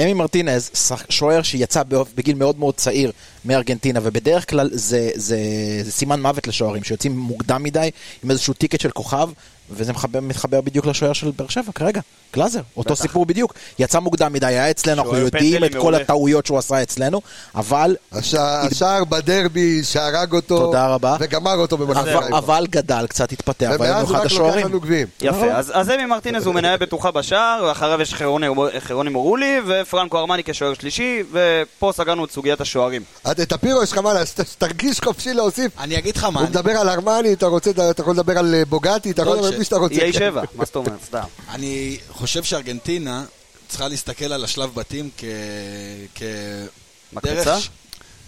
[0.00, 0.70] אמי מרטינז,
[1.08, 1.82] שוער שיצא
[2.14, 3.12] בגיל מאוד מאוד צעיר
[3.44, 5.38] מארגנטינה, ובדרך כלל זה, זה,
[5.82, 7.90] זה סימן מוות לשוערים, שיוצאים מוקדם מדי
[8.24, 9.28] עם איזשהו ticket של כוכב,
[9.70, 12.00] וזה מחבר, מתחבר בדיוק לשוער של באר שבע כרגע,
[12.34, 13.02] גלאזר, אותו בטח.
[13.02, 13.54] סיפור בדיוק.
[13.78, 15.96] יצא מוקדם מדי, היה אצלנו, אנחנו יודעים את כל מעולה.
[15.98, 17.20] הטעויות שהוא עשה אצלנו,
[17.54, 21.16] אבל השע- השער בדרבי שהרג אותו, תודה רבה.
[21.20, 22.38] וגמר אותו במכבי אבל, חיפה.
[22.38, 24.66] אבל גדל, קצת התפתח, והיה ומאז לנו הוא אחד רק לוקח השוערים.
[24.66, 25.06] לנו גביעים.
[25.22, 28.46] יפה, אז, אז אמי מרטינז הוא מנהל בטוחה בשער, ואחריו יש חירוני,
[28.78, 33.02] חירוני מורולי, ופרנקו ארמני כשוער שלישי, ופה סגרנו את סוגיית השוערים.
[33.30, 35.72] את- את הפירו יש לך מה לעשות, תרגיש חופשי להוסיף.
[35.80, 38.64] אני אגיד לך מה, הוא מדבר על ארמני, אתה רוצה, אתה יכול לדבר על אה,
[38.64, 39.94] בוגטי, אתה יכול לא, ש- מי שאתה רוצה.
[39.94, 40.12] EA כן.
[40.12, 41.22] 7, מה זאת אומרת, סתם.
[41.48, 43.24] אני חושב שארגנטינה
[43.68, 45.24] צריכה להסתכל על השלב בתים כ...
[46.14, 46.22] כ...
[47.12, 47.58] מקפצה?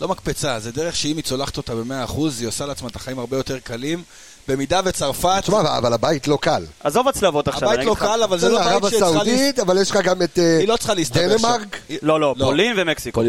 [0.00, 3.36] לא מקפצה, זה דרך שאם היא צולחת אותה ב-100%, היא עושה לעצמה את החיים הרבה
[3.36, 4.02] יותר קלים.
[4.48, 5.38] במידה וצרפת...
[5.42, 6.64] תשמע, אבל הבית לא קל.
[6.80, 7.94] עזוב הצלבות עכשיו, הבית לא.
[7.98, 9.06] קל, אבל זה לא ערב בית שצריכה...
[9.10, 11.46] להס- הסעודית, אבל יש לך גם את אה, היא לא צריכה להסתבך שם.
[11.48, 11.78] דנמרק.
[11.88, 13.20] היא- לא, לא, פולין ומקסיקו.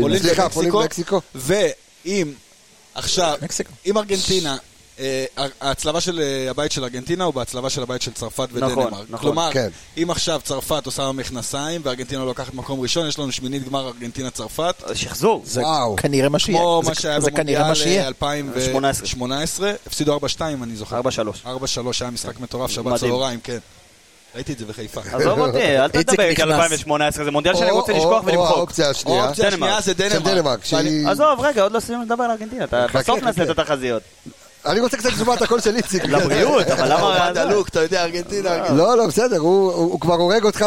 [0.53, 1.21] פולין ומקסיקו.
[1.35, 2.33] ואם
[2.95, 3.35] עכשיו.
[3.85, 4.57] אם ארגנטינה,
[5.61, 8.93] ההצלבה של אה, הבית של ארגנטינה הוא בהצלבה של הבית של צרפת נכון, ודנמרק.
[9.09, 9.17] נכון.
[9.19, 9.69] כלומר, כן.
[9.97, 14.83] אם עכשיו צרפת עושה מכנסיים וארגנטינה לוקחת מקום ראשון, יש לנו שמינית גמר ארגנטינה-צרפת.
[14.93, 15.41] שחזור.
[15.45, 15.95] זה וואו.
[15.95, 16.59] כנראה מה שיהיה.
[16.59, 18.07] כמו זה- מה שהיה במונדיאל שיהיה.
[18.07, 20.19] 2018, הפסידו 4-2
[20.63, 20.99] אני זוכר.
[20.99, 21.01] 4-3.
[21.45, 21.49] 4-3
[22.01, 23.11] היה משחק מטורף, שבת מדהים.
[23.11, 23.57] צהריים, כן.
[24.35, 25.01] ראיתי את זה בחיפה.
[25.11, 26.61] עזוב אותי, אל תדבר איתי על נכנס.
[26.63, 28.57] 2018, זה מונדיאל שאני או- רוצה או- לשכוח או ולמחוק.
[28.57, 29.23] האופציה השנייה.
[29.23, 30.59] האופציה השנייה זה דנמרק.
[31.07, 33.43] עזוב, רגע, עוד לא סיימנו לדבר על ארגנטינה, בסוף נעשה.
[33.43, 34.03] את התחזיות.
[34.65, 36.03] אני רוצה קצת לשמוע את הקול של איציק.
[36.05, 37.31] לבריאות, אבל למה...
[37.33, 38.69] דלוק, אתה יודע, ארגנטינה.
[38.69, 40.65] לא, לא, בסדר, הוא הוא- הוא כבר הורג אותך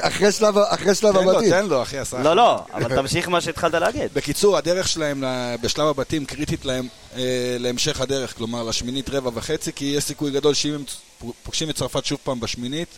[0.00, 1.50] אחרי שלב- אחרי שלב תן לו, הבתים.
[1.50, 2.22] תן לו, אחי, עשה.
[2.22, 4.10] לא, לא, אבל תמשיך מה שהתחלת להגיד.
[4.14, 5.24] בקיצור, הדרך שלהם
[5.60, 7.20] בשלב הבתים קריטית להם אה,
[7.58, 10.84] להמשך הדרך, כלומר לשמינית רבע וחצי, כי יש סיכוי גדול שאם הם
[11.42, 12.88] פוגשים את צרפת שוב פעם בשמינית,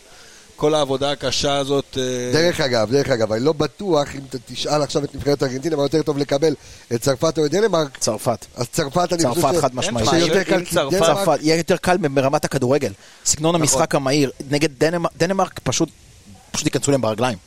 [0.55, 1.97] כל העבודה הקשה הזאת...
[1.97, 5.75] אה, דרך אגב, דרך אגב, אני לא בטוח אם אתה תשאל עכשיו את נבחרת ארגנטינה
[5.75, 6.55] מה יותר טוב לקבל
[6.93, 8.45] את צרפת או את דנמרק, צרפת.
[8.55, 10.09] אז צרפת אני צרפת חושב ש- חד משמעית.
[10.09, 11.05] צרפת- דנמרק...
[11.05, 12.91] צרפת, יהיה יותר קל ברמת הכדורגל.
[13.25, 13.61] סגנון נכון.
[13.61, 14.31] המשחק המהיר.
[14.49, 15.89] נגד דנמרק, דנמרק פשוט,
[16.51, 17.37] פשוט ייכנסו להם ברגליים.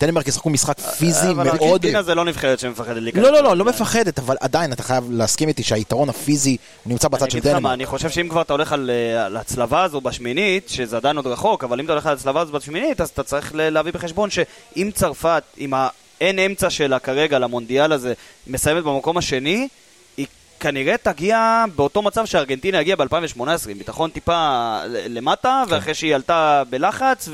[0.00, 1.62] דנמרק ישחקו משחק פיזי אבל מאוד...
[1.62, 3.22] ארגנטינה זה לא נבחרת שמפחדת להיכנס.
[3.22, 7.30] לא, לא, לא, לא מפחדת, אבל עדיין אתה חייב להסכים איתי שהיתרון הפיזי נמצא בצד
[7.30, 7.72] של דנמרק.
[7.72, 11.26] אני חושב שאם כבר אתה הולך על, אה, על הצלבה הזו בשמינית, שזה עדיין עוד
[11.26, 14.90] רחוק, אבל אם אתה הולך על הצלבה הזו בשמינית, אז אתה צריך להביא בחשבון שאם
[14.94, 18.12] צרפת, עם האין אמצע שלה כרגע למונדיאל הזה,
[18.46, 19.68] מסיימת במקום השני,
[20.16, 20.26] היא
[20.60, 25.74] כנראה תגיע באותו מצב שארגנטינה הגיעה ב-2018, עם ביטחון טיפה למטה, כן.
[25.74, 27.28] ואחרי שהיא עלתה בלחץ,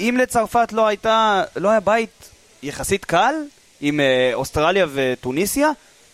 [0.00, 2.30] ואם לצרפת לא הייתה, לא היה בית
[2.62, 3.34] יחסית קל,
[3.80, 5.70] עם אה, אוסטרליה וטוניסיה,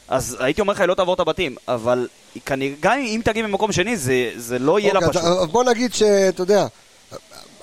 [0.08, 2.08] אז הייתי אומר לך, היא לא תעבור את הבתים, אבל
[2.46, 5.24] כנראה, גם אם תגיע במקום שני, זה, זה לא יהיה לה אוקיי, פשוט.
[5.24, 6.66] אז- בוא נגיד שאתה יודע,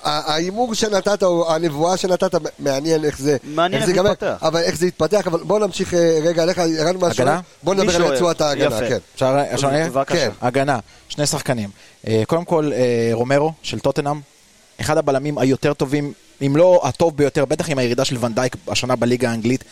[0.02, 4.36] ההימור שנתת, או הנבואה שנתת, מעניין איך זה מעניין איך זה יתפתח.
[4.42, 7.40] אבל איך זה יתפתח, אבל בוא נמשיך אה, רגע עליך, ירדנו מהשוער, הגנה?
[7.62, 8.02] בוא נדבר על?
[8.02, 8.88] רצועת ההגנה, יפה.
[8.88, 8.98] כן.
[9.14, 9.88] אפשר אני?
[9.90, 10.16] בבקשה.
[10.16, 10.30] כן.
[10.40, 10.78] הגנה,
[11.08, 11.68] שני שחקנים.
[12.06, 12.70] אה, קודם כל,
[13.12, 14.20] רומרו של טוטנאם,
[14.80, 16.12] אחד הבלמים היותר טובים,
[16.46, 19.64] אם לא הטוב ביותר, בטח עם הירידה של ונדייק השנה בליגה האנגלית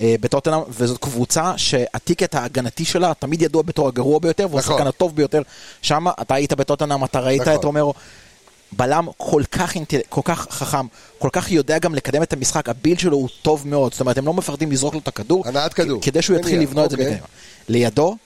[0.00, 4.74] אה, בטוטנאם, וזאת קבוצה שהטיקט ההגנתי שלה תמיד ידוע בתור הגרוע ביותר, והוא נכון.
[4.74, 5.42] השחקן הטוב ביותר
[5.82, 6.06] שם.
[6.20, 7.54] אתה היית בטוטנאם, אתה ראית נכון.
[7.54, 7.94] את רומרו.
[8.76, 9.98] בלם כל כך, אינטל...
[10.08, 10.86] כל כך חכם,
[11.18, 14.26] כל כך יודע גם לקדם את המשחק, הבילד שלו הוא טוב מאוד, זאת אומרת הם
[14.26, 16.02] לא מפחדים לזרוק לו את הכדור, הנעת כדור.
[16.02, 17.10] כדי שהוא יתחיל לבנות את זה אוקיי.
[17.10, 17.26] בקדימה.
[17.68, 18.16] לידו,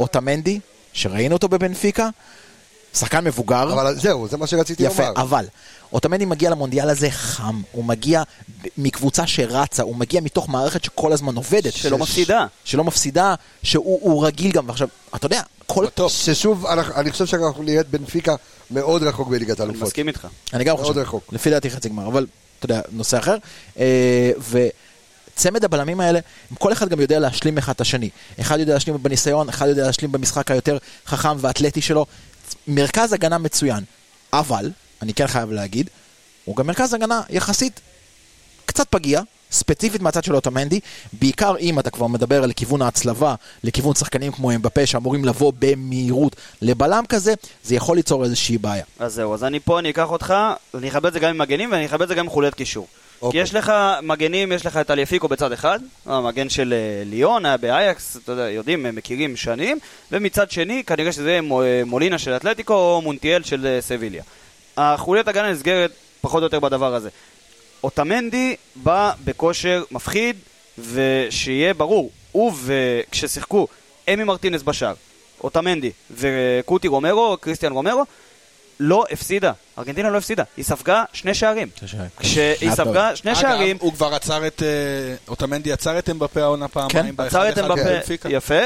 [0.00, 0.60] אוטמנדי,
[0.92, 2.08] שראינו אותו בבנפיקה,
[2.94, 5.22] שחקן מבוגר, אבל זהו, זה מה שרציתי יפה, לומר.
[5.22, 5.46] אבל
[5.92, 8.22] אוטמנדי מגיע למונדיאל הזה חם, הוא מגיע
[8.78, 11.72] מקבוצה שרצה, הוא מגיע מתוך מערכת שכל הזמן עובדת.
[11.72, 12.46] שלא ש- מפסידה.
[12.64, 15.86] שלא מפסידה, שהוא הוא רגיל גם, ועכשיו, אתה יודע, כל...
[16.08, 18.34] ששוב, אנחנו- אני חושב שאנחנו נראה את בנפיקה
[18.70, 19.88] מאוד רחוק בליגת אני האלופות.
[19.88, 20.26] מסכים איתך.
[20.52, 21.24] אני גם מאוד חושב, רחוק.
[21.32, 22.26] לפי דעתי חצי גמר, אבל
[22.58, 23.36] אתה יודע, נושא אחר.
[23.78, 24.30] אה,
[25.34, 26.18] וצמד הבלמים האלה,
[26.58, 28.10] כל אחד גם יודע להשלים אחד את השני.
[28.40, 32.06] אחד יודע להשלים בניסיון, אחד יודע להשלים במשחק היותר חכם ואתלטי שלו.
[32.66, 33.84] מרכז הגנה מצוין,
[34.32, 34.70] אבל,
[35.02, 35.90] אני כן חייב להגיד,
[36.44, 37.80] הוא גם מרכז הגנה יחסית
[38.66, 40.80] קצת פגיע, ספציפית מהצד של אוטומנדי,
[41.12, 43.34] בעיקר אם אתה כבר מדבר על כיוון ההצלבה,
[43.64, 47.34] לכיוון שחקנים כמו אמבפה שאמורים לבוא במהירות לבלם כזה,
[47.64, 48.84] זה יכול ליצור איזושהי בעיה.
[48.98, 50.34] אז זהו, אז אני פה, אני אקח אותך,
[50.74, 52.86] אני אכבד את זה גם עם מגנים ואני אכבד את זה גם עם חוליית קישור.
[53.20, 53.40] כי אוקיי.
[53.40, 58.16] יש לך מגנים, יש לך את אליפיקו בצד אחד, המגן של אה, ליון, היה באייקס,
[58.16, 59.78] אתה יודע, יודעים, מכירים שנים,
[60.12, 64.22] ומצד שני, כנראה שזה אה, מולינה של אתלטיקו או מונטיאל של אה, סביליה.
[64.80, 65.90] החוליית הגנה נסגרת
[66.20, 67.08] פחות או יותר בדבר הזה.
[67.84, 70.36] אוטמנדי בא בכושר מפחיד,
[70.78, 73.66] ושיהיה ברור, הוא וכששיחקו
[74.12, 74.94] אמי מרטינס בשער,
[75.44, 78.04] אוטמנדי וקוטי רומרו, קריסטיאן רומרו,
[78.80, 81.68] לא הפסידה, ארגנטינה לא הפסידה, היא ספגה שני שערים.
[82.18, 84.62] כשהיא ספגה שני שערים, אגב, הוא כבר עצר את...
[84.62, 84.68] אה,
[85.28, 87.16] אוטמנדי עצר את אמבפה העונה פעמיים.
[87.16, 88.14] כן, עצר את אמבפה.
[88.28, 88.60] יפה,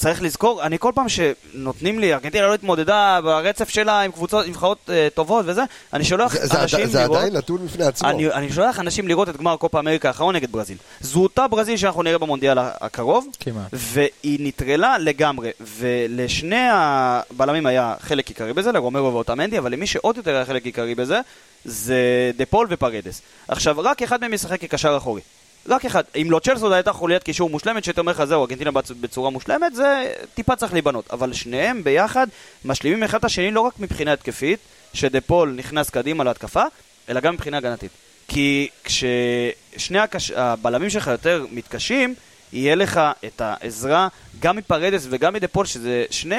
[0.00, 4.50] וצריך לזכור, אני כל פעם שנותנים לי, ארגנטינה לא התמודדה ברצף שלה עם קבוצות, עם
[4.50, 7.16] נבחרות אה, טובות וזה, אני שולח זה- זה אנשים עדי- זה לראות...
[7.18, 8.08] עדיין נתון בפני עצמו.
[8.08, 10.76] אני, אני שולח אנשים לראות את גמר קופה אמריקה האחרון נגד ברזיל.
[11.00, 13.66] זו אותה ברזיל שאנחנו נראה במונדיאל הקרוב, כמעט.
[13.72, 20.34] והיא נטרלה לגמרי, ולשני הבלמים היה חלק עיקרי בזה, לרומרו ואוטמנדי, אבל למי שעוד יותר
[20.36, 21.20] היה חלק עיקרי בזה,
[21.64, 21.96] זה
[22.36, 23.22] דה פול ופרדס.
[23.48, 25.20] עכשיו, רק אחד מהם ישחק כקשר אחורי.
[25.68, 26.02] רק אחד.
[26.22, 29.74] אם לו צ'לסו הייתה חוליית קישור מושלמת, שהייתי אומר לך, זהו, ארגנטינה בצ- בצורה מושלמת,
[29.74, 31.10] זה טיפה צריך להיבנות.
[31.10, 32.26] אבל שניהם ביחד
[32.64, 34.58] משלימים אחד את השני לא רק מבחינה התקפית,
[34.94, 36.62] שדה פול נכנס קדימה להתקפה,
[37.08, 37.90] אלא גם מבחינה הגנתית.
[38.28, 40.30] כי כששני הקש...
[40.30, 42.14] הבלמים שלך יותר מתקשים,
[42.52, 44.08] יהיה לך את העזרה
[44.40, 46.36] גם מפרדס וגם מדה פול, שזה שני,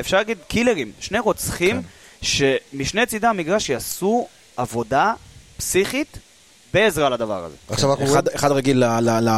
[0.00, 1.88] אפשר להגיד, קילרים, שני רוצחים, כן.
[2.70, 5.14] שמשני צידי המגרש יעשו עבודה
[5.56, 6.18] פסיכית
[6.74, 7.54] בעזרה לדבר הזה.
[7.70, 8.04] עכשיו אנחנו.
[8.06, 9.28] אחד, אחד רגיל ל- ל-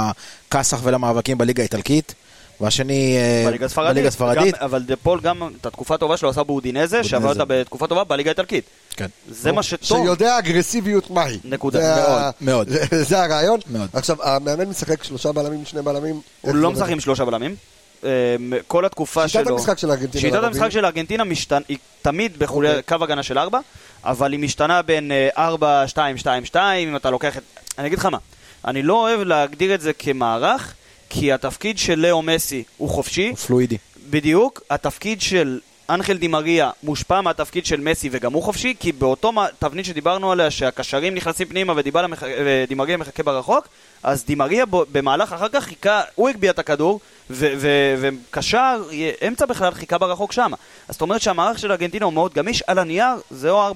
[0.50, 2.14] לכסח ולמאבקים בליגה האיטלקית,
[2.60, 3.90] והשני אה, בליגה הספרדית.
[3.92, 4.54] בליגה הספרדית.
[4.54, 8.04] גם, אבל דה פול גם את התקופה הטובה שלו עשה באודינזה, שעבר אותה בתקופה טובה
[8.04, 8.64] בליגה האיטלקית.
[8.96, 9.06] כן.
[9.28, 9.98] זה מה שטוב.
[10.04, 11.38] שיודע אגרסיביות מהי.
[11.44, 12.30] נקודה.
[12.40, 12.68] מאוד.
[12.68, 13.60] זה- זה הרעיון.
[13.70, 13.88] מאוד.
[13.92, 16.20] עכשיו, המאמן משחק שלושה בלמים, שני בלמים.
[16.40, 17.56] הוא לא משחק עם שלושה בלמים.
[18.04, 18.36] אה,
[18.66, 19.40] כל התקופה שלו...
[19.40, 20.20] שיטת המשחק של ארגנטינה.
[20.20, 20.70] שיטת המשחק?
[20.70, 22.98] של ארגנטינה משתנה, היא תמיד בחולי אוקיי.
[22.98, 23.60] קו הגנה של 4,
[24.04, 27.42] אבל היא משתנה בין אה, 4, 2, 2, 2, אם אתה לוקח את...
[27.78, 28.18] אני אגיד לך מה,
[28.64, 30.74] אני לא אוהב להגדיר את זה כמערך,
[31.10, 33.76] כי התפקיד של לאו מסי הוא חופשי, הוא פלואידי.
[34.10, 39.84] בדיוק, התפקיד של אנחל דימריה מושפע מהתפקיד של מסי וגם הוא חופשי, כי באותו תבנית
[39.86, 43.68] שדיברנו עליה, שהקשרים נכנסים פנימה ודיבלה מח- ודימריה מחכה ברחוק,
[44.02, 47.94] אז דימריה ב- במהלך אחר כך חיכה, הוא הגביה את הכדור, ו- ו-
[48.30, 48.82] וקשר,
[49.28, 50.52] אמצע בכלל חיכה ברחוק שם.
[50.88, 53.70] אז זאת אומרת שהמערך של ארגנטינה הוא מאוד גמיש, על הנייר זה או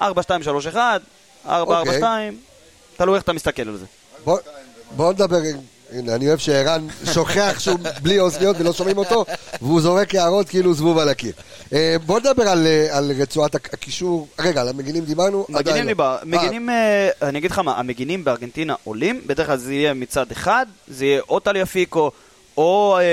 [0.00, 0.06] 4-3-3, 4-2-3-1,
[1.46, 2.00] 4-4-2, אוקיי.
[2.96, 3.86] תלוי איך אתה מסתכל על זה.
[4.24, 4.38] בוא-
[4.96, 5.36] בוא נדבר,
[5.92, 9.24] הנה, אני אוהב שערן שוכח שהוא בלי אוזניות ולא שומעים אותו,
[9.62, 11.32] והוא זורק הערות כאילו זבוב על הקיר.
[11.72, 15.46] אה, בוא נדבר על, אה, על רצועת הק- הקישור, רגע, על המגינים דיברנו?
[15.48, 15.88] מגינים לא.
[15.88, 16.68] דיבר, אה, מגינים,
[17.22, 21.20] אני אגיד לך מה, המגינים בארגנטינה עולים, בדרך כלל זה יהיה מצד אחד, זה יהיה
[21.28, 22.10] או טליאפיקו,
[22.58, 23.04] או אה,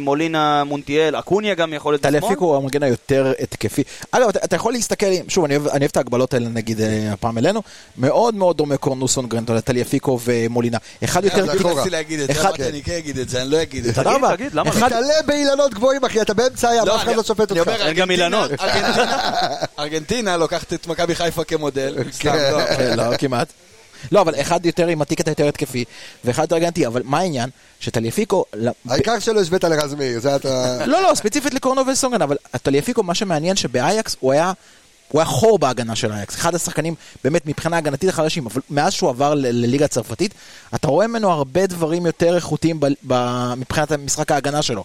[0.00, 3.82] מולינה מונטיאל, אקוניה גם יכול להיות טליאפיקו הוא המגן היותר התקפי.
[4.10, 7.12] אגב, אתה, אתה יכול להסתכל, שוב, אני אוהב, אני אוהב את ההגבלות האלה נגיד אה,
[7.12, 7.62] הפעם אלינו,
[7.98, 10.78] מאוד מאוד דומה קורנוסון גרנטו לטליאפיקו ומולינה.
[11.04, 11.44] אחד יותר...
[11.44, 13.94] רציתי להגיד את זה, אחד- אמרתי אני כן אגיד את זה, אני לא אגיד את
[13.94, 14.02] זה.
[14.02, 14.36] תודה תגיד, רבה.
[14.36, 14.78] תגיד, למה לא?
[14.78, 17.68] אחד- תעלה באילנות גבוהים, אחי, אתה באמצע הים, לא, אף אחד לא שופט אותך.
[17.68, 18.50] אין גם אילנות.
[19.78, 21.94] ארגנטינה- לוקחת את מכבי חיפה כמודל.
[22.12, 22.66] סתם, לא.
[22.76, 23.48] כן, לא, כמעט.
[24.12, 25.84] לא, אבל אחד יותר עם הטיקט היותר התקפי,
[26.24, 27.50] ואחד יותר הגנתי, אבל מה העניין?
[27.80, 28.44] שטליאפיקו...
[28.54, 30.86] ל- העיקר שלא השווית לרז מאיר, זה אתה...
[30.86, 34.52] לא, לא, ספציפית לקורנו וסונגן, אבל טליאפיקו, מה שמעניין שבאייקס הוא היה
[35.08, 39.10] הוא היה חור בהגנה של אייקס, אחד השחקנים באמת מבחינה הגנתית החלשים, אבל מאז שהוא
[39.10, 40.34] עבר לליגה הצרפתית,
[40.74, 44.84] אתה רואה ממנו הרבה דברים יותר איכותיים ב- ב- מבחינת משחק ההגנה שלו.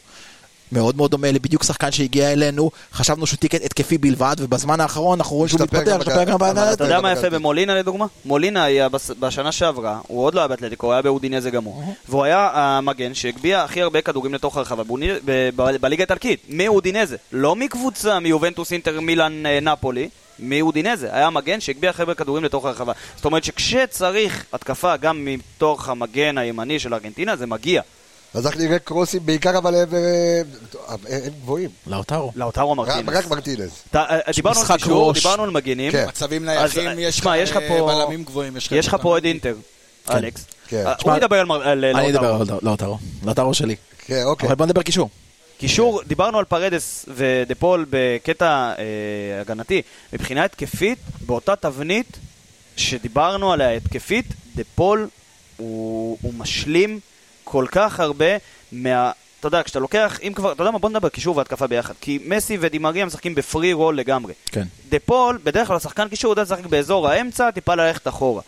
[0.72, 5.36] מאוד מאוד דומה לבדיוק שחקן שהגיע אלינו, חשבנו שהוא תיק התקפי בלבד, ובזמן האחרון אנחנו
[5.36, 6.38] רואים שהוא מתפתח, גם משתפר גם.
[6.38, 6.74] בהגנה.
[6.74, 7.12] אתה יודע מה.
[7.12, 8.06] יפה במולינה לדוגמה?
[8.26, 8.88] מולינה היה
[9.20, 11.94] בשנה שעברה, הוא עוד לא היה באתלטיקו, הוא היה באודינזה הוא.
[12.10, 14.84] והוא היה המגן שהגביה הכי הרבה כדורים לתוך הרחבה
[15.82, 17.18] בליגה האיטלקית, מאודינזה.
[17.32, 20.10] לא מקבוצה מיובנטוס אינטר מילאן אה, נפולי.
[20.40, 22.94] מאודינזה, היה המגן שהגביה הרבה כדורים לתוך הרחבה.
[23.16, 27.82] זאת אומרת שכשצריך התקפה גם מתוך המגן הימני של ארגנטינה, זה מגיע.
[28.34, 29.98] אז אנחנו נראה קרוסים בעיקר אבל לעבר...
[29.98, 30.42] אה,
[31.26, 31.70] הם גבוהים.
[31.88, 32.32] לאוטרו.
[32.36, 33.10] לאוטרו מרטינס.
[33.10, 33.70] רק מרטינז.
[33.92, 35.14] אתה- אה, דיברנו על קישור.
[35.14, 35.92] דיברנו על מגנים.
[35.92, 36.06] כן.
[36.08, 37.02] מצבים נייחים, אה,
[37.38, 38.58] יש לך אה, בלמים גבוהים.
[38.72, 39.56] יש לך פה את אינטר,
[40.10, 40.46] אלכס.
[40.68, 40.84] כן.
[40.88, 42.36] אה, תשמע, הוא ידבר על אה, אני לאוטרו.
[42.42, 43.76] אדבר על לאוטרו, לאוטרו שלי.
[44.06, 44.48] כן, אוקיי.
[44.48, 45.10] אבל בוא נדבר קישור.
[45.58, 48.46] קישור, דיברנו על פרדס ודה פול בקטע
[48.80, 48.84] אה,
[49.42, 49.82] הגנתי.
[50.14, 52.18] מבחינה התקפית, באותה תבנית
[52.78, 55.08] שדיברנו עליה התקפית, דה פול
[55.58, 57.00] הוא משלים
[57.52, 58.26] כל כך הרבה
[58.72, 59.12] מה...
[59.40, 61.94] אתה יודע, כשאתה לוקח, אם כבר, אתה יודע מה, בוא נדבר קישור והתקפה ביחד.
[62.02, 64.34] כי מסי ודימריה משחקים ב free role לגמרי.
[64.46, 64.64] כן.
[64.90, 68.42] דה פול, בדרך כלל שחקן קישור יודע לשחק באזור האמצע, טיפה ללכת אחורה.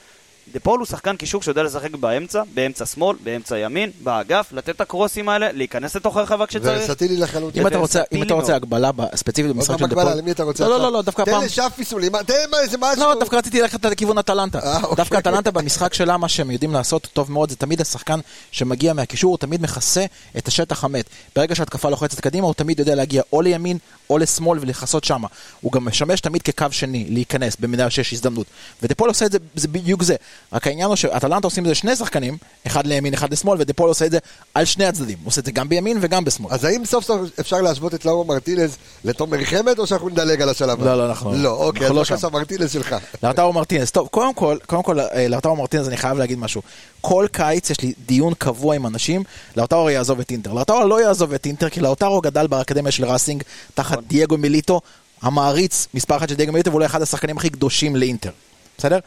[0.53, 4.81] דה פול הוא שחקן קישור שיודע לשחק באמצע, באמצע שמאל, באמצע ימין, באגף, לתת את
[4.81, 6.81] הקרוסים האלה, להיכנס לתוך הרחבה כשצריך.
[6.89, 7.61] ורסטילי לחלוטין.
[7.61, 8.55] אם אתה רוצה, אם אתה רוצה.
[8.55, 10.87] הגבלה ספציפית במשחק של הגבלה, דפול, למי אתה רוצה לא, עכשיו?
[10.87, 13.03] לא, לא, דווקא תן הפעם, לשאף פיסולים, תן מה, איזה משהו.
[13.03, 14.59] לא, דווקא רציתי ללכת לכיוון אטלנטה.
[14.59, 14.95] אה, אוקיי.
[14.95, 18.19] דווקא אטלנטה במשחק שלה, מה שהם יודעים לעשות טוב מאוד, זה תמיד השחקן
[18.51, 20.05] שמגיע מהקישור, הוא תמיד מכסה
[20.37, 21.05] את השטח המת.
[21.35, 23.77] ברגע שההתקפה לוחצת קדימה, הוא תמיד יודע להגיע או לימין
[24.09, 25.27] או לשמאל ולכסות שמה.
[25.61, 28.47] הוא גם משמש תמיד כקו שני, להיכנס, במידה שיש הזדמנות.
[28.83, 30.15] ודפול עושה את זה, זה בדיוק זה.
[30.53, 34.05] רק העניין הוא שאטלנטה עושים את זה שני שחקנים, אחד לימין, אחד לשמאל, ודפול עושה
[34.05, 34.17] את זה
[34.53, 35.17] על שני הצדדים.
[35.23, 36.53] הוא עושה את זה גם בימין וגם בשמאל.
[36.53, 40.49] אז האם סוף סוף אפשר להשוות את לאורו מרטינז לתומר חמד, או שאנחנו נדלג על
[40.49, 42.29] השלב לא, לא, אנחנו- לא, אוקיי, אז לא בבקשה.
[42.29, 42.95] מרטינז שלך.
[43.23, 46.61] לארטאו מרטינס, טוב, קודם כל, קודם כל, אה, לארטאו מרטינס אני חייב להגיד משהו.
[47.01, 49.23] כל קיץ יש לי דיון קבוע עם אנשים,
[49.57, 50.53] לארטאו יעזוב את אינטר.
[50.53, 54.81] לארטאו לא יעזוב את אינטר, כי לארטאו גדל באקדמיה של ראסינג, תחת דייגו מיליטו,
[55.21, 58.29] המעריץ מספר אחת של דייגו מיליטו, ואולי אחד השחקנים הכי קדושים לאינטר.
[58.77, 58.99] בסדר?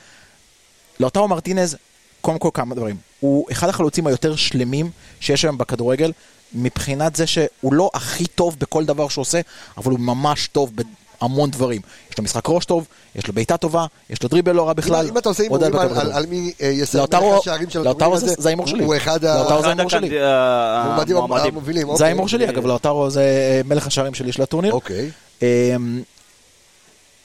[1.00, 1.76] לארטאו מרטינז,
[2.20, 2.96] קודם כל כמה דברים.
[3.20, 6.12] הוא אחד החלוצים היותר שלמים שיש היום בכדורגל,
[6.54, 9.40] מבחינת זה שהוא לא הכי טוב בכל דבר שהוא עושה,
[9.76, 10.72] אבל הוא ממש טוב
[11.20, 11.80] בהמון דברים.
[12.10, 15.08] יש לו משחק ראש טוב, יש לו בעיטה טובה, יש לו דריבל לא רע בכלל.
[15.08, 15.74] אם- אתה עושה הימורים
[16.12, 18.84] על- מי אה, יסיים לאוטרו- מלך השערים של לאוטרו הטורניר זה- הזה, זה ההימור שלי.
[18.84, 20.06] הוא אחד ה- לאוטרו זה אחד ההימור שלי.
[20.08, 20.82] הקנד- ה-
[21.16, 21.52] המועמדים.
[21.52, 21.86] המובילים.
[21.86, 22.04] זה אוקיי.
[22.06, 24.72] ההימור שלי, אגב, לאוטרו זה אה, מלך השערים שלי של הטורניר.
[24.72, 25.10] אוקיי.
[25.42, 26.02] אמ,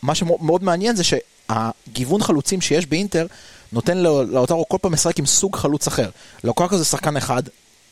[0.02, 3.26] מה שמאוד מעניין זה שהגיוון חלוצים שיש באינטר
[3.74, 6.10] נותן לאוטרו כל פעם לשחק עם סוג חלוץ אחר.
[6.44, 7.44] לוקקו זה שחקן אחד,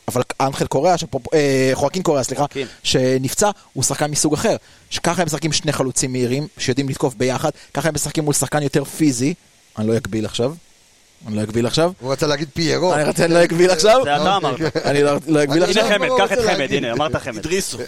[0.08, 2.66] אבל אנחל קוריאה, שפופ- אה, חואקין קוריאה, סליחה, חואקין.
[2.82, 4.56] שנפצע, הוא שחקן מסוג אחר.
[4.90, 8.84] שככה הם משחקים שני חלוצים מהירים, שיודעים לתקוף ביחד, ככה הם משחקים מול שחקן יותר
[8.84, 9.34] פיזי,
[9.78, 10.54] אני לא אגביל עכשיו,
[11.26, 12.94] אני לא אגביל עכשיו, הוא רצה להגיד פיירו.
[12.94, 14.76] אני רוצה לא אגביל עכשיו, זה אתה אמרת.
[14.76, 15.84] אני לא לא אגביל עכשיו.
[15.84, 16.66] הנה עכשיו חמד, לא קח את חמד.
[16.72, 17.38] הנה, אמרת חמד.
[17.38, 17.78] הדריסו.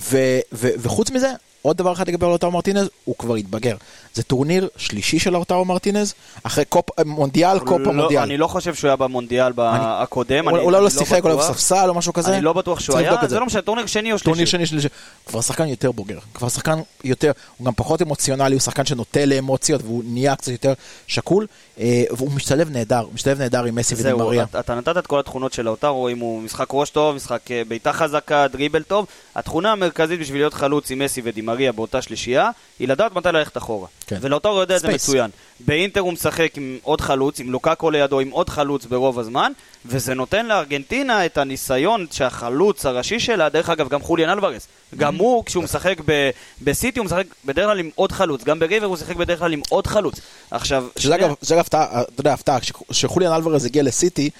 [0.00, 3.76] ו- ו- וחוץ מזה, עוד דבר אחד לגבי לאוטרו מרטינז, הוא כבר התבגר.
[4.14, 8.22] זה טורניר שלישי של לאוטרו מרטינז, אחרי קופ, מונדיאל, קופה לא, מונדיאל.
[8.22, 10.44] אני לא חושב שהוא היה במונדיאל הקודם.
[10.46, 11.50] אולי אני- אולי אני לא שיחק, אולי בטוח.
[11.50, 12.32] בספסל או משהו כזה.
[12.34, 14.50] אני לא בטוח שהוא היה, זה לא משנה, טורניר שני או טורניר שלישי.
[14.50, 14.88] שני שלישי.
[15.24, 19.24] הוא כבר שחקן יותר בוגר, כבר שחקן יותר, הוא גם פחות אמוציונלי, הוא שחקן שנוטה
[19.26, 20.72] לאמוציות והוא נהיה קצת יותר
[21.06, 21.46] שקול,
[21.80, 24.42] אה, והוא משתלב נהדר, הוא משתלב נהדר עם מסי זהו, ודימריה.
[24.42, 27.62] אתה- אתה נתת את כל התכונות של לאוטרו, אם הוא משחק ראש טוב, משחק אה,
[27.68, 29.06] בעיטה חזקה, דריבל טוב.
[29.36, 33.86] התכונה המרכזית בשביל להיות חלוץ עם מסי ודימריה באותה שלישייה, היא לדעת מתי ללכת אחורה.
[34.06, 34.16] כן.
[34.20, 34.88] ולאוטרו יודע את זה.
[34.88, 35.30] מצוין.
[35.60, 39.52] באינטר הוא משחק עם עוד חלוץ, עם לוקאקו לידו, עם עוד חלוץ ברוב הזמן,
[39.86, 45.22] וזה נותן לארגנטינה את הניסיון שהחלוץ הראשי שלה, דרך אגב, גם חוליאן אלוורס, גם Mm-hmm.
[45.22, 46.30] הוא, כשהוא משחק ב-
[46.62, 49.60] בסיטי, הוא משחק בדרך כלל עם עוד חלוץ, גם בריבר הוא שיחק בדרך כלל עם
[49.68, 50.20] עוד חלוץ.
[50.50, 54.30] עכשיו, שזה אגב, זה הפתעה, אתה יודע, הפתעה, כש- כשחוליאן אלוורז הגיע לסיטי,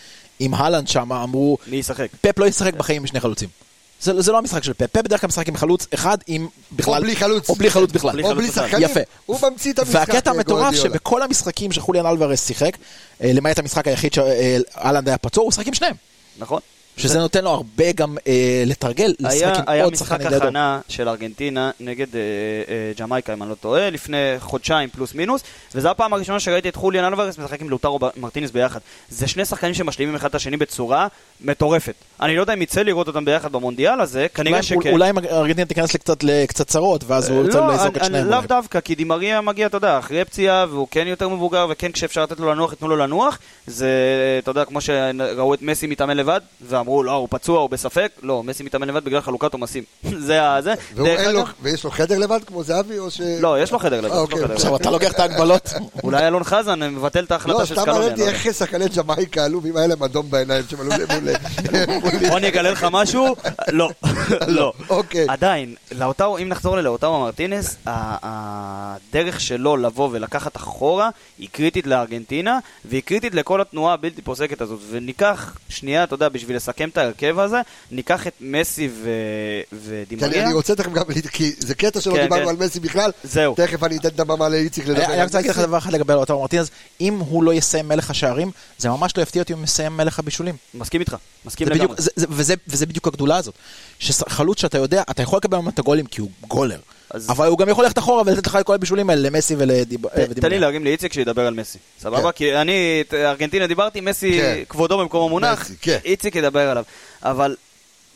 [0.40, 2.06] עם הלנד שם אמרו, מי ישחק?
[2.20, 3.48] פפ לא ישחק בחיים עם שני חלוצים.
[4.00, 6.94] זה, זה לא המשחק של פפ, פפ בדרך כלל משחק עם חלוץ אחד עם בכלל,
[6.94, 7.48] או בלי חלוץ.
[7.50, 8.48] או בלי חלוץ בכלל, בלי או בלי.
[8.52, 8.82] שחקנים.
[8.82, 9.00] יפה.
[9.26, 9.94] הוא ממציא את המשחק.
[9.94, 10.74] והקטע אה, המטורף.
[10.74, 12.76] שבכל המשחקים שחוליאן אלוורז שיחק,
[13.22, 15.94] אה, למעט המשחק היחיד שאלנד היה פצוע, הוא שיחק עם שניהם.
[16.38, 16.60] נכון?
[16.98, 20.44] שזה נותן לו הרבה גם אה, לתרגל, לשחק היה, עם היה עוד משחק שחקנים לידו.
[20.44, 22.20] הכנה של ארגנטינה נגד אה,
[22.68, 25.42] אה, ג'מייקה, אם אני לא טועה, לפני חודשיים פלוס מינוס,
[25.74, 28.80] וזו הפעם הראשונה שראיתי את חוליאן אלוורס משחק עם לוטרו מרטינס ביחד.
[29.08, 31.06] זה שני שחקנים שמשלימים אחד את השני בצורה
[31.40, 31.94] מטורפת.
[32.20, 34.90] אני לא יודע אם יצא לראות אותם ביחד במונדיאל הזה, כנראה שכן.
[34.92, 38.28] אולי אם ארגנטינה תיכנס לקצת לקצת צרות, ואז הוא רוצה לא, לזרוק את אני- שניהם.
[38.30, 38.40] לאו.
[38.48, 42.40] דווקא, כי דימריה מגיע, אתה יודע, אחרי פציעה, והוא כן יותר מבוגר, וכן כשאפשר לתת
[42.40, 43.38] לו לנוח, ייתנו לו לנוח.
[43.66, 43.88] זה,
[44.42, 46.40] אתה יודע, כמו שראו את מסי מתאמן לבד,
[46.88, 48.12] אמרו, לא, הוא פצוע, הוא בספק.
[48.22, 49.84] לא, מסי מתאמן לבד בגלל חלוקת עומסים.
[50.26, 50.62] זה ה...
[50.62, 50.74] זה.
[51.62, 53.20] ויש לו חדר לבד כמו זהבי או ש...
[53.20, 54.08] לא, יש לו חדר לבד.
[54.08, 54.54] יש לו אוקיי.
[54.54, 54.80] עכשיו לבד.
[54.80, 55.68] אתה לוקח את ההגבלות.
[56.04, 57.98] אולי אלון חזן מבטל את ההחלטה לא, של סתם סקלוני.
[57.98, 58.48] מעניין אני לא אותי יודע.
[58.48, 61.28] איך שחקני ג'מייקה עלו, ואם היה להם אדום בעיניים שהם עלו מול...
[62.28, 63.36] בוא אני אגלה לך משהו,
[63.68, 63.90] לא,
[64.46, 64.72] לא.
[64.88, 65.26] אוקיי.
[65.28, 65.74] עדיין,
[66.42, 73.60] אם נחזור ללאוטאו מרטינס, הדרך שלו לבוא ולקחת אחורה היא קריטית לארגנטינה, והיא קריטית לכל
[73.60, 74.80] התנועה הבלתי פוסקת הזאת.
[74.90, 77.56] וניקח, שנייה, אתה יודע, בשביל לסכם את ההרכב הזה,
[77.90, 79.08] ניקח את מסי ו-
[79.72, 80.44] ודימריה.
[80.44, 82.48] אני רוצה תכף גם, כי זה קטע שלא כן, דיברנו כן.
[82.48, 83.54] על מסי בכלל, זהו.
[83.54, 85.04] תכף אני אתן את הבמה לאיציק לדבר.
[85.04, 85.58] אני רוצה להגיד לך.
[85.58, 86.70] דבר אחד לגבי לאוטרו מרטינז,
[87.00, 90.18] אם הוא לא יסיים מלך השערים, זה ממש לא יפתיע אותי אם הוא יסיים מלך
[90.18, 90.56] הבישולים.
[90.74, 91.84] מסכים איתך, מסכים לגמרי.
[91.84, 93.54] בדיוק, זה, זה, וזה, וזה בדיוק הגדולה הזאת.
[93.98, 96.78] שחלוץ שאתה יודע, אתה יכול לקבל ממנו את הגולים כי הוא גולר.
[97.10, 100.26] אז- אבל הוא גם יכול ללכת אחורה ולתת לך את כל הבישולים האלה למסי ולדימריה.
[100.26, 102.22] ת- תן לי להרים לאיציק שידבר על מסי, סבבה?
[102.32, 102.36] כן.
[102.38, 102.72] כי אני,
[103.08, 104.58] את ארגנטינה דיברתי, מסי כן.
[104.68, 105.98] כבודו במקומו מונח, מסי, כן.
[106.04, 106.84] איציק ידבר עליו.
[107.22, 107.56] אבל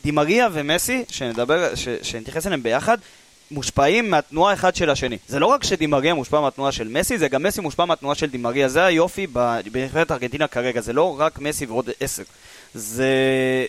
[0.03, 1.03] דימריה ומסי,
[2.03, 2.97] שנתייחס אליהם ביחד,
[3.51, 5.17] מושפעים מהתנועה אחד של השני.
[5.27, 8.69] זה לא רק שדימריה מושפע מהתנועה של מסי, זה גם מסי מושפע מהתנועה של דימריה.
[8.69, 9.27] זה היופי
[9.71, 12.23] בנבחרת ארגנטינה כרגע, זה לא רק מסי ועוד עשר.
[12.73, 13.05] זה,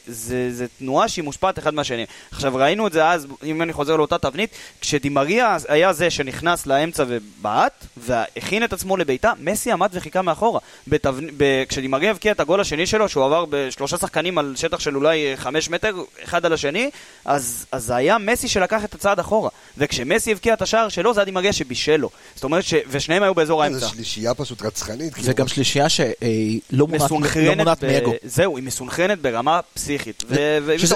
[0.06, 2.06] זה, זה תנועה שהיא מושפעת אחד מהשני.
[2.30, 4.50] עכשיו ראינו את זה אז, אם אני חוזר לאותה תבנית,
[4.80, 10.60] כשדימריה היה זה שנכנס לאמצע ובעט, והכין את עצמו לביתה, מסי עמד וחיכה מאחורה.
[10.88, 11.26] בתבנ...
[11.36, 11.64] ב...
[11.68, 15.70] כשדימריה הבקיע את הגול השני שלו, שהוא עבר בשלושה שחקנים על שטח של אולי חמש
[15.70, 15.94] מטר,
[16.24, 16.90] אחד על השני,
[17.24, 19.50] אז, אז זה היה מסי שלקח את הצעד אחורה.
[19.78, 22.10] וכשמסי הבקיע את השער שלו, זה היה דימריה שבישל לו.
[22.34, 22.74] זאת אומרת ש...
[22.90, 23.78] ושניהם היו באזור האמצע.
[23.78, 25.14] זו שלישייה פשוט רצחנית.
[25.14, 25.28] כאילו.
[25.30, 28.12] וגם שלישייה שלא מונעת לא מאגו.
[28.24, 30.24] זהו, היא מסונכרנת ברמה פסיכית.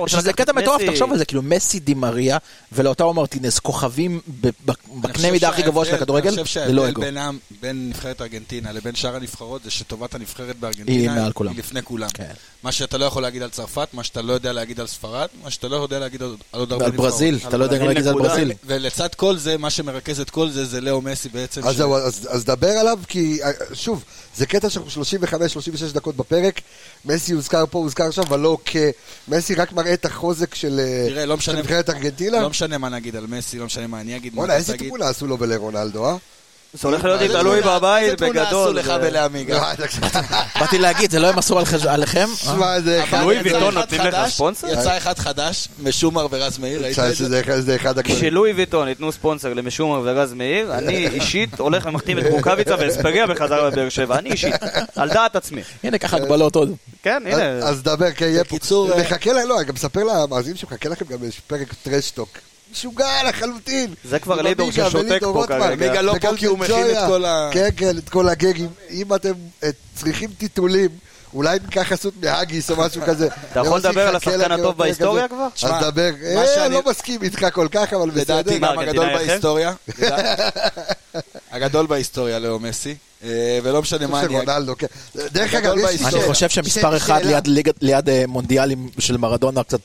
[0.07, 2.39] שזה, קטע מטורף, מסי- תחשוב על זה, כאילו מסי דימריה
[2.73, 6.83] ולאוטרו מרטינס, כוכבים ב- ב- בקנה מידה הכי גבוה של אני הכדורגל, חושב זה לא
[6.83, 7.01] שההבדל אגו.
[7.01, 11.51] בינם, בין נבחרת ארגנטינה לבין שאר הנבחרות זה שטובת הנבחרת היא בארגנטינה מעל כולם.
[11.51, 12.09] היא לפני כולם.
[12.15, 12.33] כן.
[12.63, 15.51] מה שאתה לא יכול להגיד על צרפת, מה שאתה לא יודע להגיד על ספרד, מה
[15.51, 17.07] שאתה לא יודע להגיד על על עוד הרבה נבחרות.
[17.07, 18.15] ברזיל, אתה לא יודע גם להגיד על.
[18.15, 18.53] ברזיל.
[18.69, 21.65] ולצד כל זה, מה שמרכז את כל זה, זה לאו מסי בעצם.
[21.67, 24.05] אז ש- זהו, אז אז דבר עליו, כי אה, שוב,
[24.37, 25.07] זה קטע שאנחנו 35-36
[25.95, 26.61] דקות בפרק,
[27.05, 28.77] מסי הוזכר פה, הוזכר שם, אבל לא כ...
[29.29, 30.81] מסי רק מראה את החוזק של
[31.15, 32.41] אה, לא נבחרת ארגנטינה.
[32.41, 34.77] לא משנה מה נגיד על מסי, לא משנה מה אני אגיד, בואנה, איזה.
[34.77, 36.17] תמונה עשו לו ולרונלדו, אה?
[36.75, 38.79] זה הולך להיות איזה תלוי בבית איזה תמונה עשו בגדול.
[38.79, 39.73] לך ולעמיגה?
[40.61, 42.29] באתי להגיד, זה לא על חש- עליכם?
[42.31, 42.37] אה?
[42.37, 43.21] שמע, זה אחד...
[43.23, 44.67] לואי יצא ויטון נותנים לך ספונסר?
[44.67, 47.43] יצא אחד חדש, משומר ורז מאיר, ראית את זה?
[48.05, 53.71] כשלואי ויטון ייתנו ספונסר למשומר וגז מאיר, אני אישית הולך ומחתים את רוקאביצה ואספריה בחזרה
[53.71, 54.19] בבאר שבע.
[54.19, 54.55] אני אישית,
[54.97, 55.63] על דעת עצמי.
[55.85, 56.73] הנה, ככה הגבלות עוד.
[57.03, 57.49] כן, אז- הנה.
[57.69, 58.57] אז דבר, כן, יהיה פה.
[58.57, 62.29] בקיצור, אה, מחכה להם, לא, אני גם מספר למאזינים שמחכה לכם גם יש פרק טרשטוק.
[62.73, 63.95] משוגע לחלוטין.
[64.05, 65.45] זה כבר לידור ששותק פה.
[65.49, 66.03] כרגע.
[66.03, 66.87] לא פה כי הוא מכין.
[66.91, 68.69] את כל ה- כן, כן, את כל הגגים.
[68.91, 69.33] אם אתם
[69.65, 70.89] אה, צריכים טיטולים,
[71.35, 73.29] אולי ניקח חסות מהאגיס או משהו כזה.
[73.53, 75.29] אתה יכול לדבר על השחקן הטוב בהיסטוריה.
[75.29, 75.47] כבר?
[75.63, 76.11] אז דבר.
[76.25, 78.39] אה, לא מסכים איתך כל כך, אבל בסדר.
[78.39, 79.07] לדעתי גם הגדול?
[79.07, 79.73] בהיסטוריה.
[81.51, 82.95] הגדול בהיסטוריה, לאו מסי.
[83.25, 84.49] אה, ולא משנה מה אני אגיד.
[84.49, 84.87] רונלדו, כן.
[85.15, 86.17] דרך אגב, יש לי בהיסטוריה.
[86.25, 86.33] אני.
[86.35, 87.21] חושב שמספר אחד.
[87.81, 89.81] ליד מונדיאלים של מרדונה קצת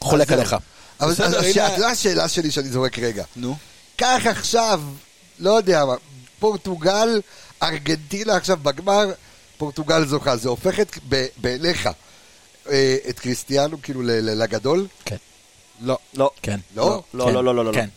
[0.00, 0.56] חולק עליך.
[1.00, 3.24] אבל בסדר, אז הנה- השאלה- זו השאלה שלי שאני זורק רגע.
[3.36, 3.56] נו.
[3.96, 4.80] קח עכשיו,
[5.38, 5.94] לא יודע מה,
[6.38, 7.20] פורטוגל,
[7.62, 9.12] ארגנטינה עכשיו בגמר,
[9.58, 10.36] פורטוגל זוכה.
[10.36, 11.88] זה הופך את, ב- בעיניך
[12.70, 14.86] אה, את קריסטיאנו כאילו לגדול?
[15.04, 15.16] כן.
[15.80, 15.98] לא.
[16.14, 16.30] לא.
[16.42, 16.60] כן.
[16.76, 17.02] לא?
[17.14, 17.72] לא, כן, לא, לא, לא, לא.
[17.72, 17.88] כן.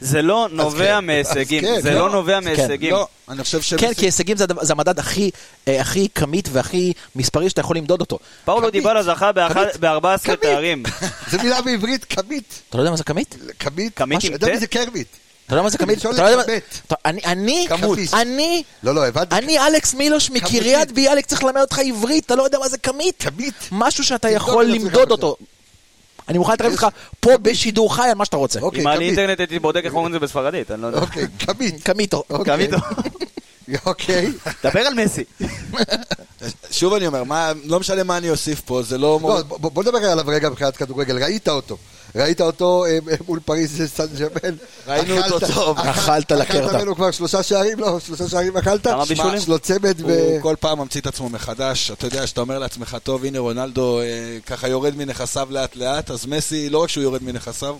[0.00, 1.98] זה לא נובע כן, מהישגים, כן, זה לא.
[1.98, 2.90] לא נובע מהישגים.
[2.90, 3.74] לא, אני חושב ש...
[3.74, 5.30] כן, כי הישגים זה זה המדד הכי
[5.68, 8.18] אה, הכי כמית והכי מספרי שאתה יכול למדוד אותו.
[8.44, 10.40] פאולו דיבלה זכה כמית, ב-14 כמית.
[10.40, 10.82] תארים.
[11.30, 12.62] זה מילה בעברית, כמית.
[12.68, 13.36] אתה לא יודע מה זה כמית?
[13.58, 13.92] כמית?
[13.96, 14.50] כמית עם אתה יודע ט'?
[14.50, 15.06] מי זה קרמית?
[15.46, 15.98] אתה יודע מה זה כמית?
[15.98, 16.56] אתה לא יודע מה-.
[16.86, 17.98] אתה- אני, אני, כמות.
[18.12, 19.34] אני, לא, לא, הבנתי.
[19.36, 23.14] אני אלכס מילוש מקריית ביאליק צריך ללמד אותך עברית, אתה לא יודע מה זה כמית?
[23.22, 23.54] כמית.
[23.72, 25.10] משהו שאתה יכול למדוד.
[25.10, 25.36] אותו.
[26.30, 26.86] אני מוכן להתערב איתך
[27.20, 28.60] פה בשידור חי על מה שאתה רוצה.
[28.60, 29.18] אוקיי, אם היה לי כמית.
[29.18, 31.00] אינטרנט הייתי בודק איך אומרים את זה בספרדית, אני לא יודע.
[31.00, 31.82] אוקיי, כמית.
[31.82, 32.22] כמיתו.
[32.30, 32.68] אוקיי.
[32.68, 32.70] כמית.
[33.86, 34.32] אוקיי.
[34.64, 35.24] דבר על מסי.
[36.70, 37.22] שוב אני אומר,
[37.64, 39.18] לא משנה מה אני אוסיף פה, זה לא...
[39.22, 41.22] לא, בוא בוא נדבר עליו רגע מבחינת כדורגל.
[41.22, 41.76] ראית אותו.
[42.14, 44.56] ראית אותו אה, אה, מול פריז סן ג'רמן.
[44.86, 45.78] ראינו אותו טוב.
[45.78, 46.66] אכלת לקרדה.
[46.66, 47.80] אכלת ממנו כבר שלושה שערים?
[47.80, 48.86] לא, שלושה שערים אכלת?
[48.86, 49.34] כמה בישולים?
[49.34, 50.04] יש לו צמד ו...
[50.04, 54.00] הוא כל פעם ממציא את עצמו מחדש, אתה יודע, שאתה אומר לעצמך, טוב, הנה רונלדו
[54.00, 54.04] אה,
[54.46, 57.76] ככה יורד מנכסיו לאט לאט, אז מסי, לא רק שהוא יורד מנכסיו,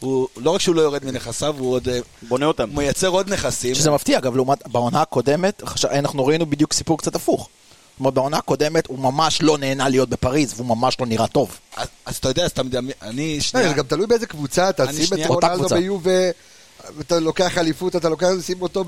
[0.00, 1.88] הוא, לא רק שהוא לא יורד מנכסיו, הוא עוד
[2.22, 2.68] בונה אותם.
[2.74, 3.74] מייצר עוד נכסים.
[3.74, 7.48] שזה מפתיע, אגב, לעומת בעונה הקודמת, אנחנו ראינו בדיוק סיפור קצת הפוך.
[7.92, 11.58] זאת אומרת, בעונה הקודמת הוא ממש לא נהנה להיות בפריז, והוא ממש לא נראה טוב.
[12.06, 14.92] אז, אתה יודע, אז אתה מדמיין, אני לא, שנייה, זה גם תלוי באיזה קבוצה, אתה
[14.92, 15.74] שים את רונלדו קבוצה.
[15.74, 16.30] ביובה,
[17.00, 18.84] אתה לוקח אליפות, אתה לוקח, שים אותו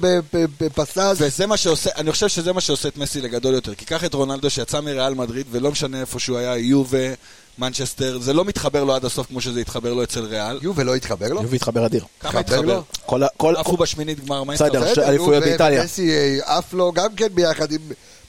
[0.61, 1.17] בפסאז.
[1.21, 3.75] וזה מה שעושה, אני חושב שזה מה שעושה את מסי לגדול יותר.
[3.75, 6.99] כי קח את רונלדו שיצא מריאל מדריד, ולא משנה איפה שהוא היה, יובה,
[7.59, 10.59] מנצ'סטר, זה לא מתחבר לו עד הסוף כמו שזה התחבר לו אצל ריאל.
[10.63, 11.43] יובל לא התחבר לו?
[11.43, 12.05] יובי התחבר אדיר.
[12.21, 12.75] כמה התחבר התחבר?
[12.75, 12.83] לו?
[13.07, 15.09] כל ה- כל- עפו בשמינית גמר, מה אתה בסדר.
[15.09, 15.81] אליפויות באיטליה.
[15.81, 17.81] ומסי אה, עף לו גם כן ביחד עם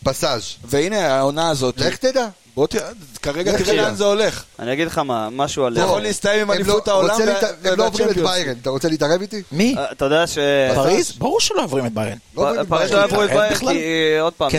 [0.03, 0.43] פ.ס.ז'.
[0.66, 2.28] והנה העונה הזאת, לך תדע.
[2.56, 2.89] בוא תראה,
[3.22, 3.76] כרגע תראה.
[3.76, 4.43] לאן זה הולך.
[4.60, 5.74] אני אגיד לך מה, משהו על...
[5.76, 7.16] זה יכול להסתיים עם אליפות לא- העולם
[7.64, 8.18] הם לא עוברים את.
[8.18, 8.53] ביירן.
[8.62, 9.41] אתה רוצה להתערב איתי?
[9.51, 9.76] מי?
[9.78, 10.38] אה, אתה יודע ש...
[10.76, 11.12] פריז?
[11.12, 12.18] ברור שלא עוברים את ביירן.
[12.38, 12.91] לא פריז.
[12.91, 13.56] לא יעברו את ביירן.
[13.56, 14.49] כי אה, עוד פעם,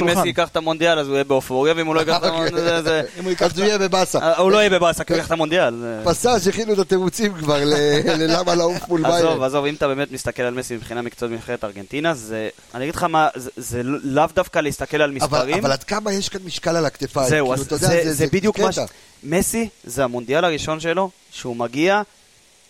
[0.00, 2.60] אם מסי- ייקח את המונדיאל אז הוא יהיה באופוריה, ואם הוא לא ייקח את המונדיאל,
[2.60, 3.02] זה- זה-
[3.40, 4.18] אז הוא יהיה בבאסה.
[4.18, 5.74] אה, הוא לא יהיה בבאסה, כי הוא ייקח את המונדיאל.
[5.80, 7.58] זה- פסאז' הכינו את התירוצים כבר
[8.18, 9.42] ללמה לעוף מול עזוב, ביירן.
[9.42, 12.48] עזוב, אם אתה באמת מסתכל על מסי מבחינה מקצועית בנבחרת ארגנטינה, זה...
[12.74, 15.58] אני אגיד לך מה, זה- זה לאו דווקא להסתכל על אבל מספרים.
[15.58, 17.28] אבל עד כמה יש כאן משקל על הכתפיים?
[17.38, 18.78] זהו, כאילו, אז אתה יודע, זה, זה בדיוק מה ש...
[18.78, 18.86] קטע.
[19.22, 22.02] מסי זה המונדיאל הראשון שלו, שהוא מגיע,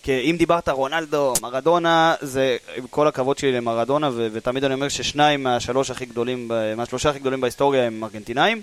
[0.03, 4.89] כי אם דיברת רונלדו, מרדונה, זה עם כל הכבוד שלי למרדונה, ו- ותמיד אני אומר
[4.89, 8.63] ששניים מהשלוש הכי גדולים, ב- מהשלושה הכי גדולים בהיסטוריה הם ארגנטינאים,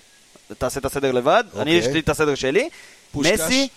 [0.57, 1.73] תעשה את הסדר לבד, אני אוקיי.
[1.73, 2.69] יש לי את הסדר שלי,
[3.11, 3.39] פושקש?
[3.39, 3.67] מסי,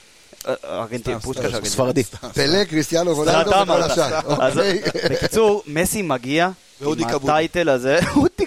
[0.48, 1.70] אה, ארגנטין, סתם, פושקש ארגנטין.
[1.70, 2.04] ספרדי.
[2.34, 3.82] פלא, קריסטיאנו רונלדו וכל.
[3.82, 4.42] השאר.
[4.44, 4.80] אז אוקיי.
[5.10, 6.50] בקיצור, מסי מגיע
[6.80, 7.04] עם.
[7.04, 7.98] הטייטל הזה,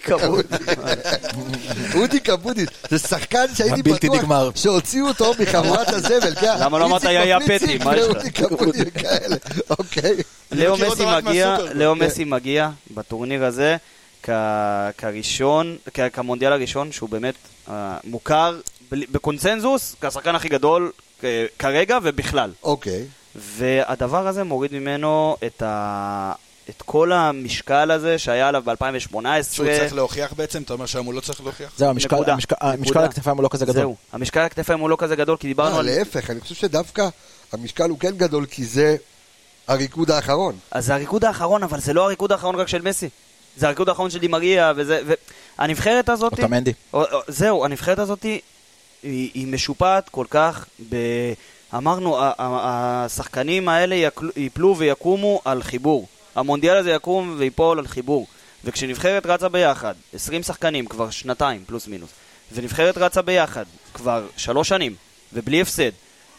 [0.10, 0.46] אודי כבוד.
[1.96, 4.56] אודי קבודי, זה שחקן שהייתי בטוח.
[4.56, 6.36] שהוציאו אותו מחבורת הזבל.
[6.36, 6.54] כן?
[6.60, 8.16] למה לא אמרת יאיה פטי, מה יש לך?
[8.16, 9.36] ואודי קבודי וכאלה.
[9.70, 10.16] אוקיי.
[10.52, 11.58] לאו מסי מגיע.
[11.74, 12.06] לאו כן.
[12.06, 13.78] מסי מגיע בטורניר הזה
[14.24, 14.30] כ-
[14.98, 17.36] כראשון, כ- כמונדיאל הראשון שהוא באמת
[17.70, 18.60] אה, מוכר
[18.92, 20.92] בקונצנזוס כשחקן הכי גדול
[21.22, 21.26] כ-
[21.60, 22.52] כרגע ובכלל.
[22.64, 23.06] אוקיי.
[23.36, 26.34] והדבר הזה מוריד ממנו את, ה...
[26.78, 29.14] את כל המשקל הזה שהיה עליו ב-2018.
[29.52, 31.72] שהוא צריך להוכיח בעצם, אתה אומר שהיום הוא לא צריך להוכיח?
[31.78, 32.34] זהו, המשקל- נקודה.
[32.34, 33.00] המשקל- המשקל נקודה.
[33.00, 33.76] על הכתפיים הוא לא כזה גדול.
[33.82, 35.86] זהו, המשקל הכתפיים הוא לא כזה גדול כי דיברנו אה, על...
[35.86, 37.08] להפך, אני חושב שדווקא
[37.54, 38.96] המשקל הוא כן גדול, כי זה
[39.68, 40.56] הריקוד האחרון.
[40.72, 43.10] אז זה הריקוד האחרון, אבל זה לא הריקוד האחרון רק של מסי.
[43.58, 45.02] זה הריקוד האחרון של דימריה, וזה...
[45.60, 46.32] והנבחרת הזאת...
[46.34, 46.74] אוטמנדי.
[46.94, 48.40] או- או- זהו, הנבחרת הזאת היא,
[49.04, 50.96] היא משופעת כל כך ב...
[51.76, 56.08] אמרנו, השחקנים האלה ייפלו ויקומו על חיבור.
[56.36, 58.28] המונדיאל הזה יקום ויפול על חיבור.
[58.64, 62.10] וכשנבחרת רצה ביחד, 20 שחקנים כבר שנתיים, פלוס מינוס,
[62.52, 64.96] ונבחרת רצה ביחד כבר שלוש שנים,
[65.34, 65.92] ובלי הפסד,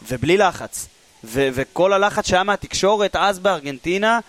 [0.08, 0.86] ובלי לחץ,
[1.24, 4.20] ו- וכל הלחץ שהיה מהתקשורת אז בארגנטינה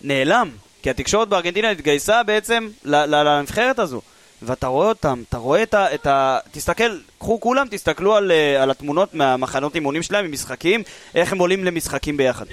[0.00, 0.50] נעלם,
[0.82, 4.00] כי התקשורת בארגנטינה התגייסה בעצם לנבחרת הזו.
[4.42, 5.94] ואתה רואה אותם, אתה רואה את ה...
[5.94, 10.82] את ה תסתכל, קחו כולם, תסתכלו על, אה, על התמונות מהמחנות אימונים שלהם, ממשחקים,
[11.14, 12.46] איך הם עולים למשחקים ביחד.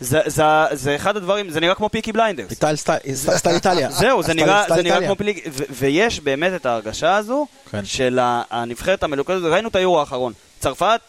[0.00, 0.42] זה, זה,
[0.72, 2.50] זה אחד הדברים, זה נראה כמו Peaky Blinders.
[2.50, 3.90] איטל- סטייל סטייל איטליה.
[4.00, 4.64] זהו, זה נראה.
[5.06, 5.14] כמו.
[5.52, 7.84] ו- ויש באמת את ההרגשה הזו כן.
[7.84, 8.18] של
[8.50, 10.32] הנבחרת המלוכדת, ראינו את היורו האחרון.
[10.60, 11.00] צרפת,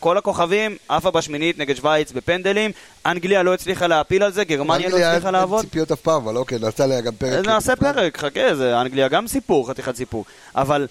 [0.00, 2.70] כל הכוכבים, עפה בשמינית נגד שווייץ בפנדלים,
[3.06, 5.60] אנגליה לא הצליחה להפיל על זה, גרמניה לא אנגליה, הצליחה לעבוד.
[5.64, 7.46] ציפיות אף פעם, אבל אוקיי, נעשה עליה גם פרק.
[7.46, 10.24] נעשה פרק, חכה, זה אנגליה גם סיפור, חתיכת סיפור.
[10.56, 10.86] אבל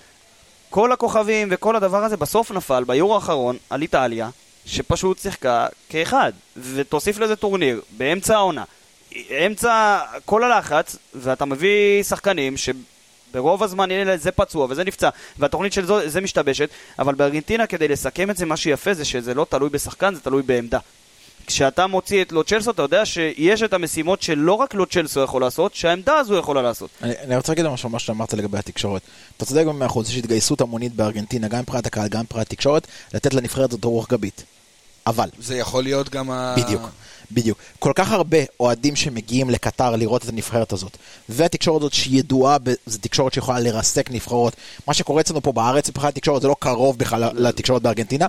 [0.70, 4.30] כל הכוכבים וכל הדבר הזה בסוף נפל ביורו האחרון על איטליה,
[4.66, 6.32] שפשוט שיחקה כאחד.
[6.57, 8.64] ותוסיף לזה טורניר, באמצע העונה.
[9.45, 12.70] אמצע כל הלחץ, ואתה מביא שחקנים ש...
[13.34, 15.09] ברוב הזמן הנה זה פצוע וזה נפצע
[15.39, 19.34] והתוכנית של זו, זה משתבשת אבל בארגנטינה כדי לסכם את זה מה שיפה זה שזה
[19.34, 20.80] לא תלוי בשחקן זה תלוי בעמדה
[21.47, 25.41] כשאתה מוציא את לו צ'לסו אתה יודע שיש את המשימות שלא רק לו צ'לסו יכול
[25.41, 29.01] לעשות שהעמדה הזו יכולה לעשות אני, אני רוצה להגיד משהו מה שאמרת לגבי התקשורת.
[29.38, 33.34] אתה צודק במאה אחוז, יש התגייסות המונית בארגנטינה, גם מבחינת הקהל, גם מבחינת התקשורת, לתת
[33.34, 34.43] לנבחרת הזאת רוח גבית.
[35.08, 36.56] אבל, זה יכול להיות גם ה...
[36.58, 36.82] בדיוק,
[37.32, 37.58] בדיוק.
[37.80, 40.97] כל כך הרבה אוהדים שמגיעים לקטר לראות את הנבחרת הזאת,
[41.30, 44.56] והתקשורת הזאת שידועה, זו תקשורת שיכולה לרסק נבחרות.
[44.88, 48.26] מה שקורה אצלנו פה בארץ, מבחינת התקשורת, זה לא קרוב בכלל לתקשורת בארגנטינה.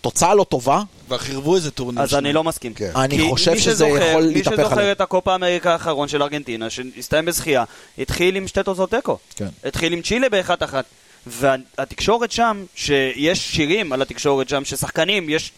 [0.00, 2.02] תוצאה לא טובה, כבר חירבו איזה טורניר.
[2.02, 2.74] אז אני לא מסכים.
[2.74, 2.90] כן.
[2.96, 4.92] אני חושב מי שזה שזוכר- יכול מי להתהפך שזוכר עליהם.
[4.92, 7.64] את הקופה אמריקה האחרון של ארגנטינה, שהסתיים בזכייה,
[7.98, 9.18] התחיל עם שתי תוצאות תיקו.
[9.36, 9.48] כן.
[9.64, 10.84] התחיל עם צ'ילה באחת אחת.
[11.26, 15.52] והתקשורת שם, שיש שירים על התקשורת שם, ששחקנים, יש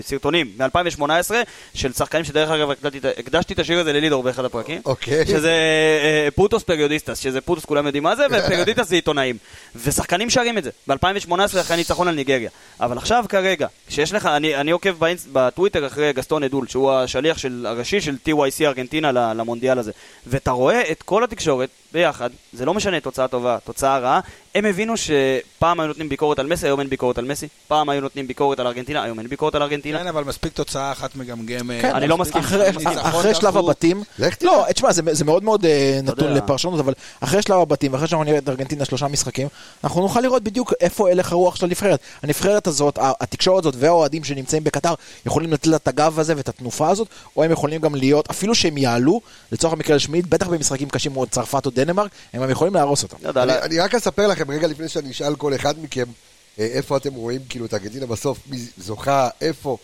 [0.00, 1.30] סרטונים מ-2018
[1.74, 2.70] של שחקנים שדרך אגב
[3.18, 4.80] הקדשתי, את השיר הזה ללידור באחד הפרקים.
[4.84, 5.26] אוקיי.
[5.26, 5.52] שזה
[6.04, 9.36] אה, putos periodistas, שזה putos כולם יודעים מה זה, ו periodistas זה עיתונאים.
[9.76, 12.50] ושחקנים שרים את זה, ב-2018 אחרי הניצחון על ניגריה.
[12.80, 17.38] אבל עכשיו כרגע, כשיש לך, אני, אני עוקב באינס, בטוויטר אחרי גסטון אדול, שהוא השליח
[17.38, 19.92] של, הראשי של TYC ארגנטינה למונדיאל הזה,
[20.26, 24.20] ואתה רואה את כל התקשורת ביחד, זה לא משנה תוצאה טובה, תוצאה רעה,
[24.54, 28.00] הם הבינו שפעם היו נותנים ביקורת על מסי, היום אין ביקורת על מסי, פעם היו
[28.00, 29.98] נותנים ביקורת על ארגנטינה, היום אין ביקורת על ארגנטינה.
[29.98, 31.82] כן, אבל מספיק תוצאה אחת מגמגמת.
[31.82, 32.40] כן, אני לא מסכים.
[32.40, 33.56] אחרי, אחרי שלב.
[33.56, 34.02] הבתים.
[34.42, 36.40] לא, תשמע, זה, זה מאוד מאוד אה, נתון יודע.
[36.40, 39.48] לפרשנות, אבל אחרי שלב הבתים, ואחרי שאנחנו נראה את ארגנטינה שלושה משחקים,
[39.84, 42.00] אנחנו נוכל לראות בדיוק איפה הלך הרוח של הנבחרת.
[42.22, 44.94] הנבחרת הזאת, התקשורת הזאת והאוהדים שנמצאים בקטר,
[45.26, 48.54] יכולים לתת לה את הגב הזה ואת התנופה הזאת, או הם יכולים גם להיות, אפילו
[48.54, 49.20] שהם יעלו,
[49.52, 53.16] לצורך המקרה לשמינית, בטח במשחקים קשים כמו צרפת או דנמרק, הם יכולים להרוס אותם.
[53.38, 56.04] אני, רק אספר לכם רגע לפני שאני אשאל כל אחד מכם,
[56.58, 59.78] איפה אתם רואים כאילו את ארגנטינה בסוף, מי זוכה, איפה.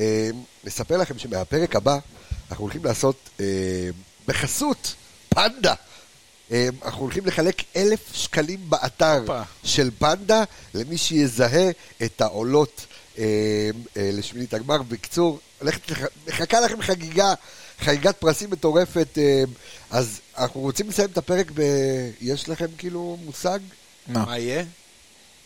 [0.00, 0.30] אה,
[0.64, 1.98] נספר לכם שמהפרק הבא
[2.50, 3.88] אנחנו הולכים לעשות אה,
[4.26, 4.94] בחסות
[5.28, 5.74] פנדה.
[6.52, 9.42] אה, אנחנו הולכים לחלק אלף שקלים באתר הופה.
[9.64, 11.70] של פנדה למי שיזהה
[12.02, 12.86] את העולות
[13.18, 13.24] אה,
[13.96, 14.82] אה, לשמינית הגמר.
[14.82, 15.38] בקיצור,
[16.26, 17.34] מחכה לכם חגיגה,
[17.80, 19.18] חגיגת פרסים מטורפת.
[19.18, 19.42] אה,
[19.90, 21.62] אז אנחנו רוצים לסיים את הפרק ב...
[22.20, 23.58] יש לכם כאילו מושג?
[24.06, 24.24] מה?
[24.24, 24.64] מה יהיה?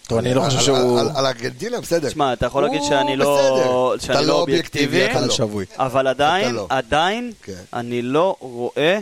[0.09, 1.01] טוב, אני לא חושב על- שהוא...
[1.01, 2.09] על- ארגנטינה, בסדר.
[2.09, 5.05] תשמע, אתה יכול להגיד שאני לא- אתה לא אובייקטיבי.
[5.05, 5.33] אתה קהל לא.
[5.35, 5.65] שבוי.
[5.79, 6.67] אבל עדיין, לא.
[6.69, 7.53] עדיין, כן.
[7.73, 8.99] אני לא רואה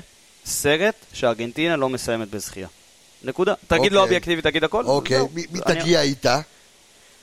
[0.46, 2.68] סרט שארגנטינה לא מסיימת בזכייה.
[3.24, 3.54] נקודה.
[3.66, 3.98] תגיד לא אוקיי.
[4.02, 4.84] אובייקטיבי, תגיד הכל.
[4.84, 5.20] אוקיי.
[5.34, 6.40] מי תגיע איתה?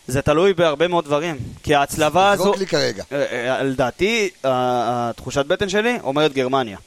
[0.08, 1.38] זה תלוי בהרבה מאוד דברים.
[1.64, 2.44] כי ההצלבה הזו...
[2.44, 3.04] זרוק לי כרגע.
[3.12, 3.26] אה,
[3.58, 6.78] אה, לדעתי, התחושת בטן שלי אומרת גרמניה.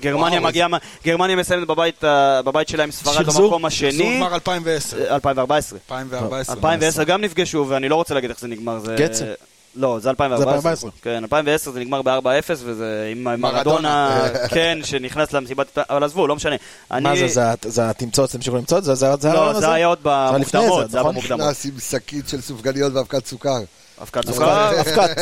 [0.00, 0.68] גרמניה מגיעה,
[1.04, 3.44] גרמניה מסיימת בבית, אה, בבית שלה עם ספרד שחזור?
[3.46, 4.16] במקום השני.
[4.16, 4.96] גמר 2010.
[4.98, 5.78] אה, 2014.
[5.78, 6.54] 2014.
[6.54, 8.78] 2010 גם נפגשו, ואני לא רוצה להגיד איך זה נגמר.
[8.78, 8.96] זה...
[8.98, 9.24] גצה.
[9.76, 10.44] לא, זה 2014.
[10.44, 10.90] זה 2014.
[11.02, 15.78] כן, 2010 זה נגמר ב-4-0, וזה עם מרדונה, כן, שנכנס למסיבת...
[15.78, 16.56] אבל עזבו, לא משנה.
[16.90, 18.94] מה זה, זה התמצות, תמשיכו למצוא את זה?
[18.94, 19.60] זה זה הרעיון לא?
[19.60, 21.14] זה היה עוד במוקדמות, זה, זה היה נכון?
[21.14, 21.40] במוקדמות.
[21.40, 23.60] נכנס עם שקית של סופגניות ואבקת סוכר.
[24.02, 25.18] אבקת סוכר, אבקת.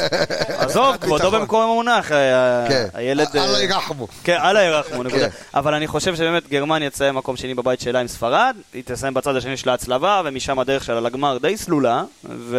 [0.49, 1.31] עזוב, כבודו.
[1.31, 2.87] במקום המונח, אה, כן.
[2.95, 3.27] הילד...
[3.37, 4.09] אללה אה, ירחמו.
[4.25, 5.31] כן, אללה ירחמו, נקודה.
[5.31, 5.37] כן.
[5.55, 9.37] אבל אני חושב שבאמת גרמניה תסיים מקום שני בבית שלה עם ספרד, היא תסיים בצד
[9.37, 12.59] השני של ההצלבה, ומשם הדרך שלה לגמר די סלולה, ו...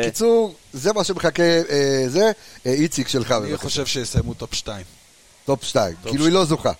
[0.00, 2.30] בקיצור, זה מה שמחכה, אה, זה,
[2.66, 3.32] אה, איציק שלך.
[3.32, 3.56] אני.
[3.56, 4.84] חושב שיסיימו top 2.
[5.44, 5.94] top 2.
[6.04, 6.72] כאילו היא לא זוכה.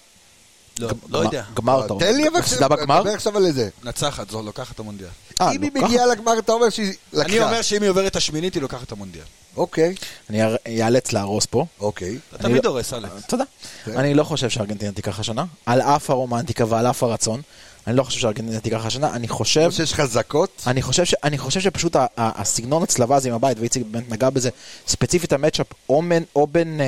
[0.78, 1.42] לא, לא יודע.
[1.54, 2.06] גמר, אתה אומר.
[2.06, 2.38] תן לי אבל...
[2.38, 3.02] הפסידה בגמר?
[3.02, 3.68] דבר עכשיו על זה.
[3.84, 5.08] נצחת, זו לוקחת את המונדיאל.
[5.40, 5.70] אה, אם היא.
[5.74, 7.24] מגיעה לגמר, אתה אומר שהיא לקחה.
[7.28, 9.24] אני אומר שאם היא עוברת את השמינית, היא לוקחת את המונדיאל.
[9.56, 9.94] אוקיי,
[10.30, 11.66] אני איאלץ להרוס פה.
[11.80, 12.18] אוקיי.
[12.28, 13.12] אתה אני תמיד לא- הורס, אלכס.
[13.28, 13.44] תודה.
[13.86, 15.44] אני לא חושב שארגנטינה תיקח השנה.
[15.66, 17.40] על אף הרומנטיקה ועל אף הרצון.
[17.86, 19.14] אני לא חושב שארגנטינה תיקח השנה.
[19.14, 19.60] אני חושב...
[19.62, 20.62] כמו שיש חזקות.
[20.66, 24.10] אני חושב, ש, אני חושב שפשוט ה- ה- הסגנון הצלבה הזה עם הבית, ואיציק באמת
[24.10, 24.50] נגע בזה,
[24.88, 26.86] ספציפית המצ'אפ או, מן- או בין אה,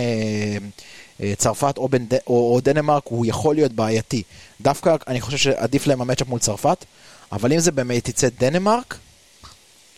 [1.37, 4.23] צרפת או, בין, ד- או, או דנמרק, הוא יכול להיות בעייתי.
[4.61, 6.85] דווקא אני חושב שעדיף להם המצ'אפ מול צרפת,
[7.33, 8.99] אבל אם זה באמת יצא דנמרק,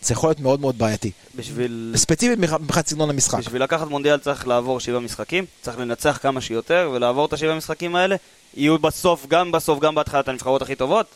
[0.03, 1.11] זה יכול להיות מאוד מאוד בעייתי.
[1.35, 1.93] בשביל...
[1.97, 3.39] ספציפית מבח- מבחינת סגנון המשחק.
[3.39, 7.97] בשביל לקחת מונדיאל צריך לעבור שבעה משחקים, צריך לנצח כמה שיותר, ולעבור את השבעה משחקים
[7.97, 8.17] האלה,
[8.55, 11.07] יהיו בסוף, גם בסוף, גם בהתחלה את הנבחרות הכי טובות.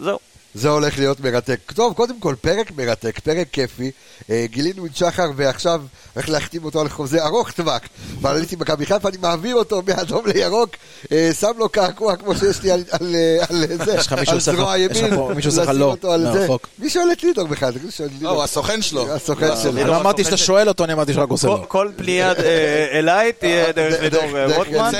[0.00, 0.18] זהו.
[0.54, 1.72] זה הולך להיות מרתק.
[1.74, 3.90] טוב, קודם כל, פרק מרתק, פרק כיפי.
[4.30, 5.82] אה, גילינו את שחר, ועכשיו
[6.14, 7.80] הולך להחתים אותו על חוזה ארוך טווח.
[8.20, 10.70] אבל עליתי מכבי חיפה, אני מעביר אותו מאדום לירוק,
[11.12, 13.14] אה, שם לו קעקוע כמו שיש לי על, על,
[13.48, 13.96] על זה,
[14.30, 15.96] על זרוע יש לך ימין, מישהו לשים לא.
[16.04, 16.68] מרחוק.
[16.78, 17.72] מי שואל את לידור בכלל?
[18.20, 18.30] לא?
[18.30, 19.12] הוא הסוכן שלו.
[19.12, 19.70] הסוכן שלו.
[19.72, 21.68] אני לא אמרתי שאתה שואל אותו, אני אמרתי שרק עושה כל- לו.
[21.68, 24.22] כל פנייה אה, אליי תהיה דרך לידור
[24.54, 24.92] רוטמן.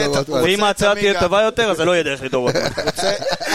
[0.44, 2.68] ואם ההצעה תהיה טובה יותר, אז זה לא יהיה דרך לידור רוטמן.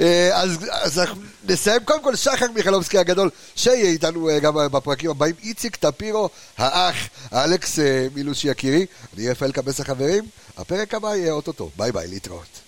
[0.00, 1.00] אה, אז, אז
[1.48, 5.34] נסיים קודם כל שחר מיכלובסקי הגדול, שיהיה איתנו אה, גם בפרקים הבאים.
[5.42, 6.96] איציק טפירו, האח,
[7.32, 8.86] אלכס אה, מילוש יקירי.
[9.16, 10.24] אני רפאל קבס החברים.
[10.56, 11.70] הפרק הבא יהיה אוטוטו.
[11.76, 12.67] ביי ביי, להתראות.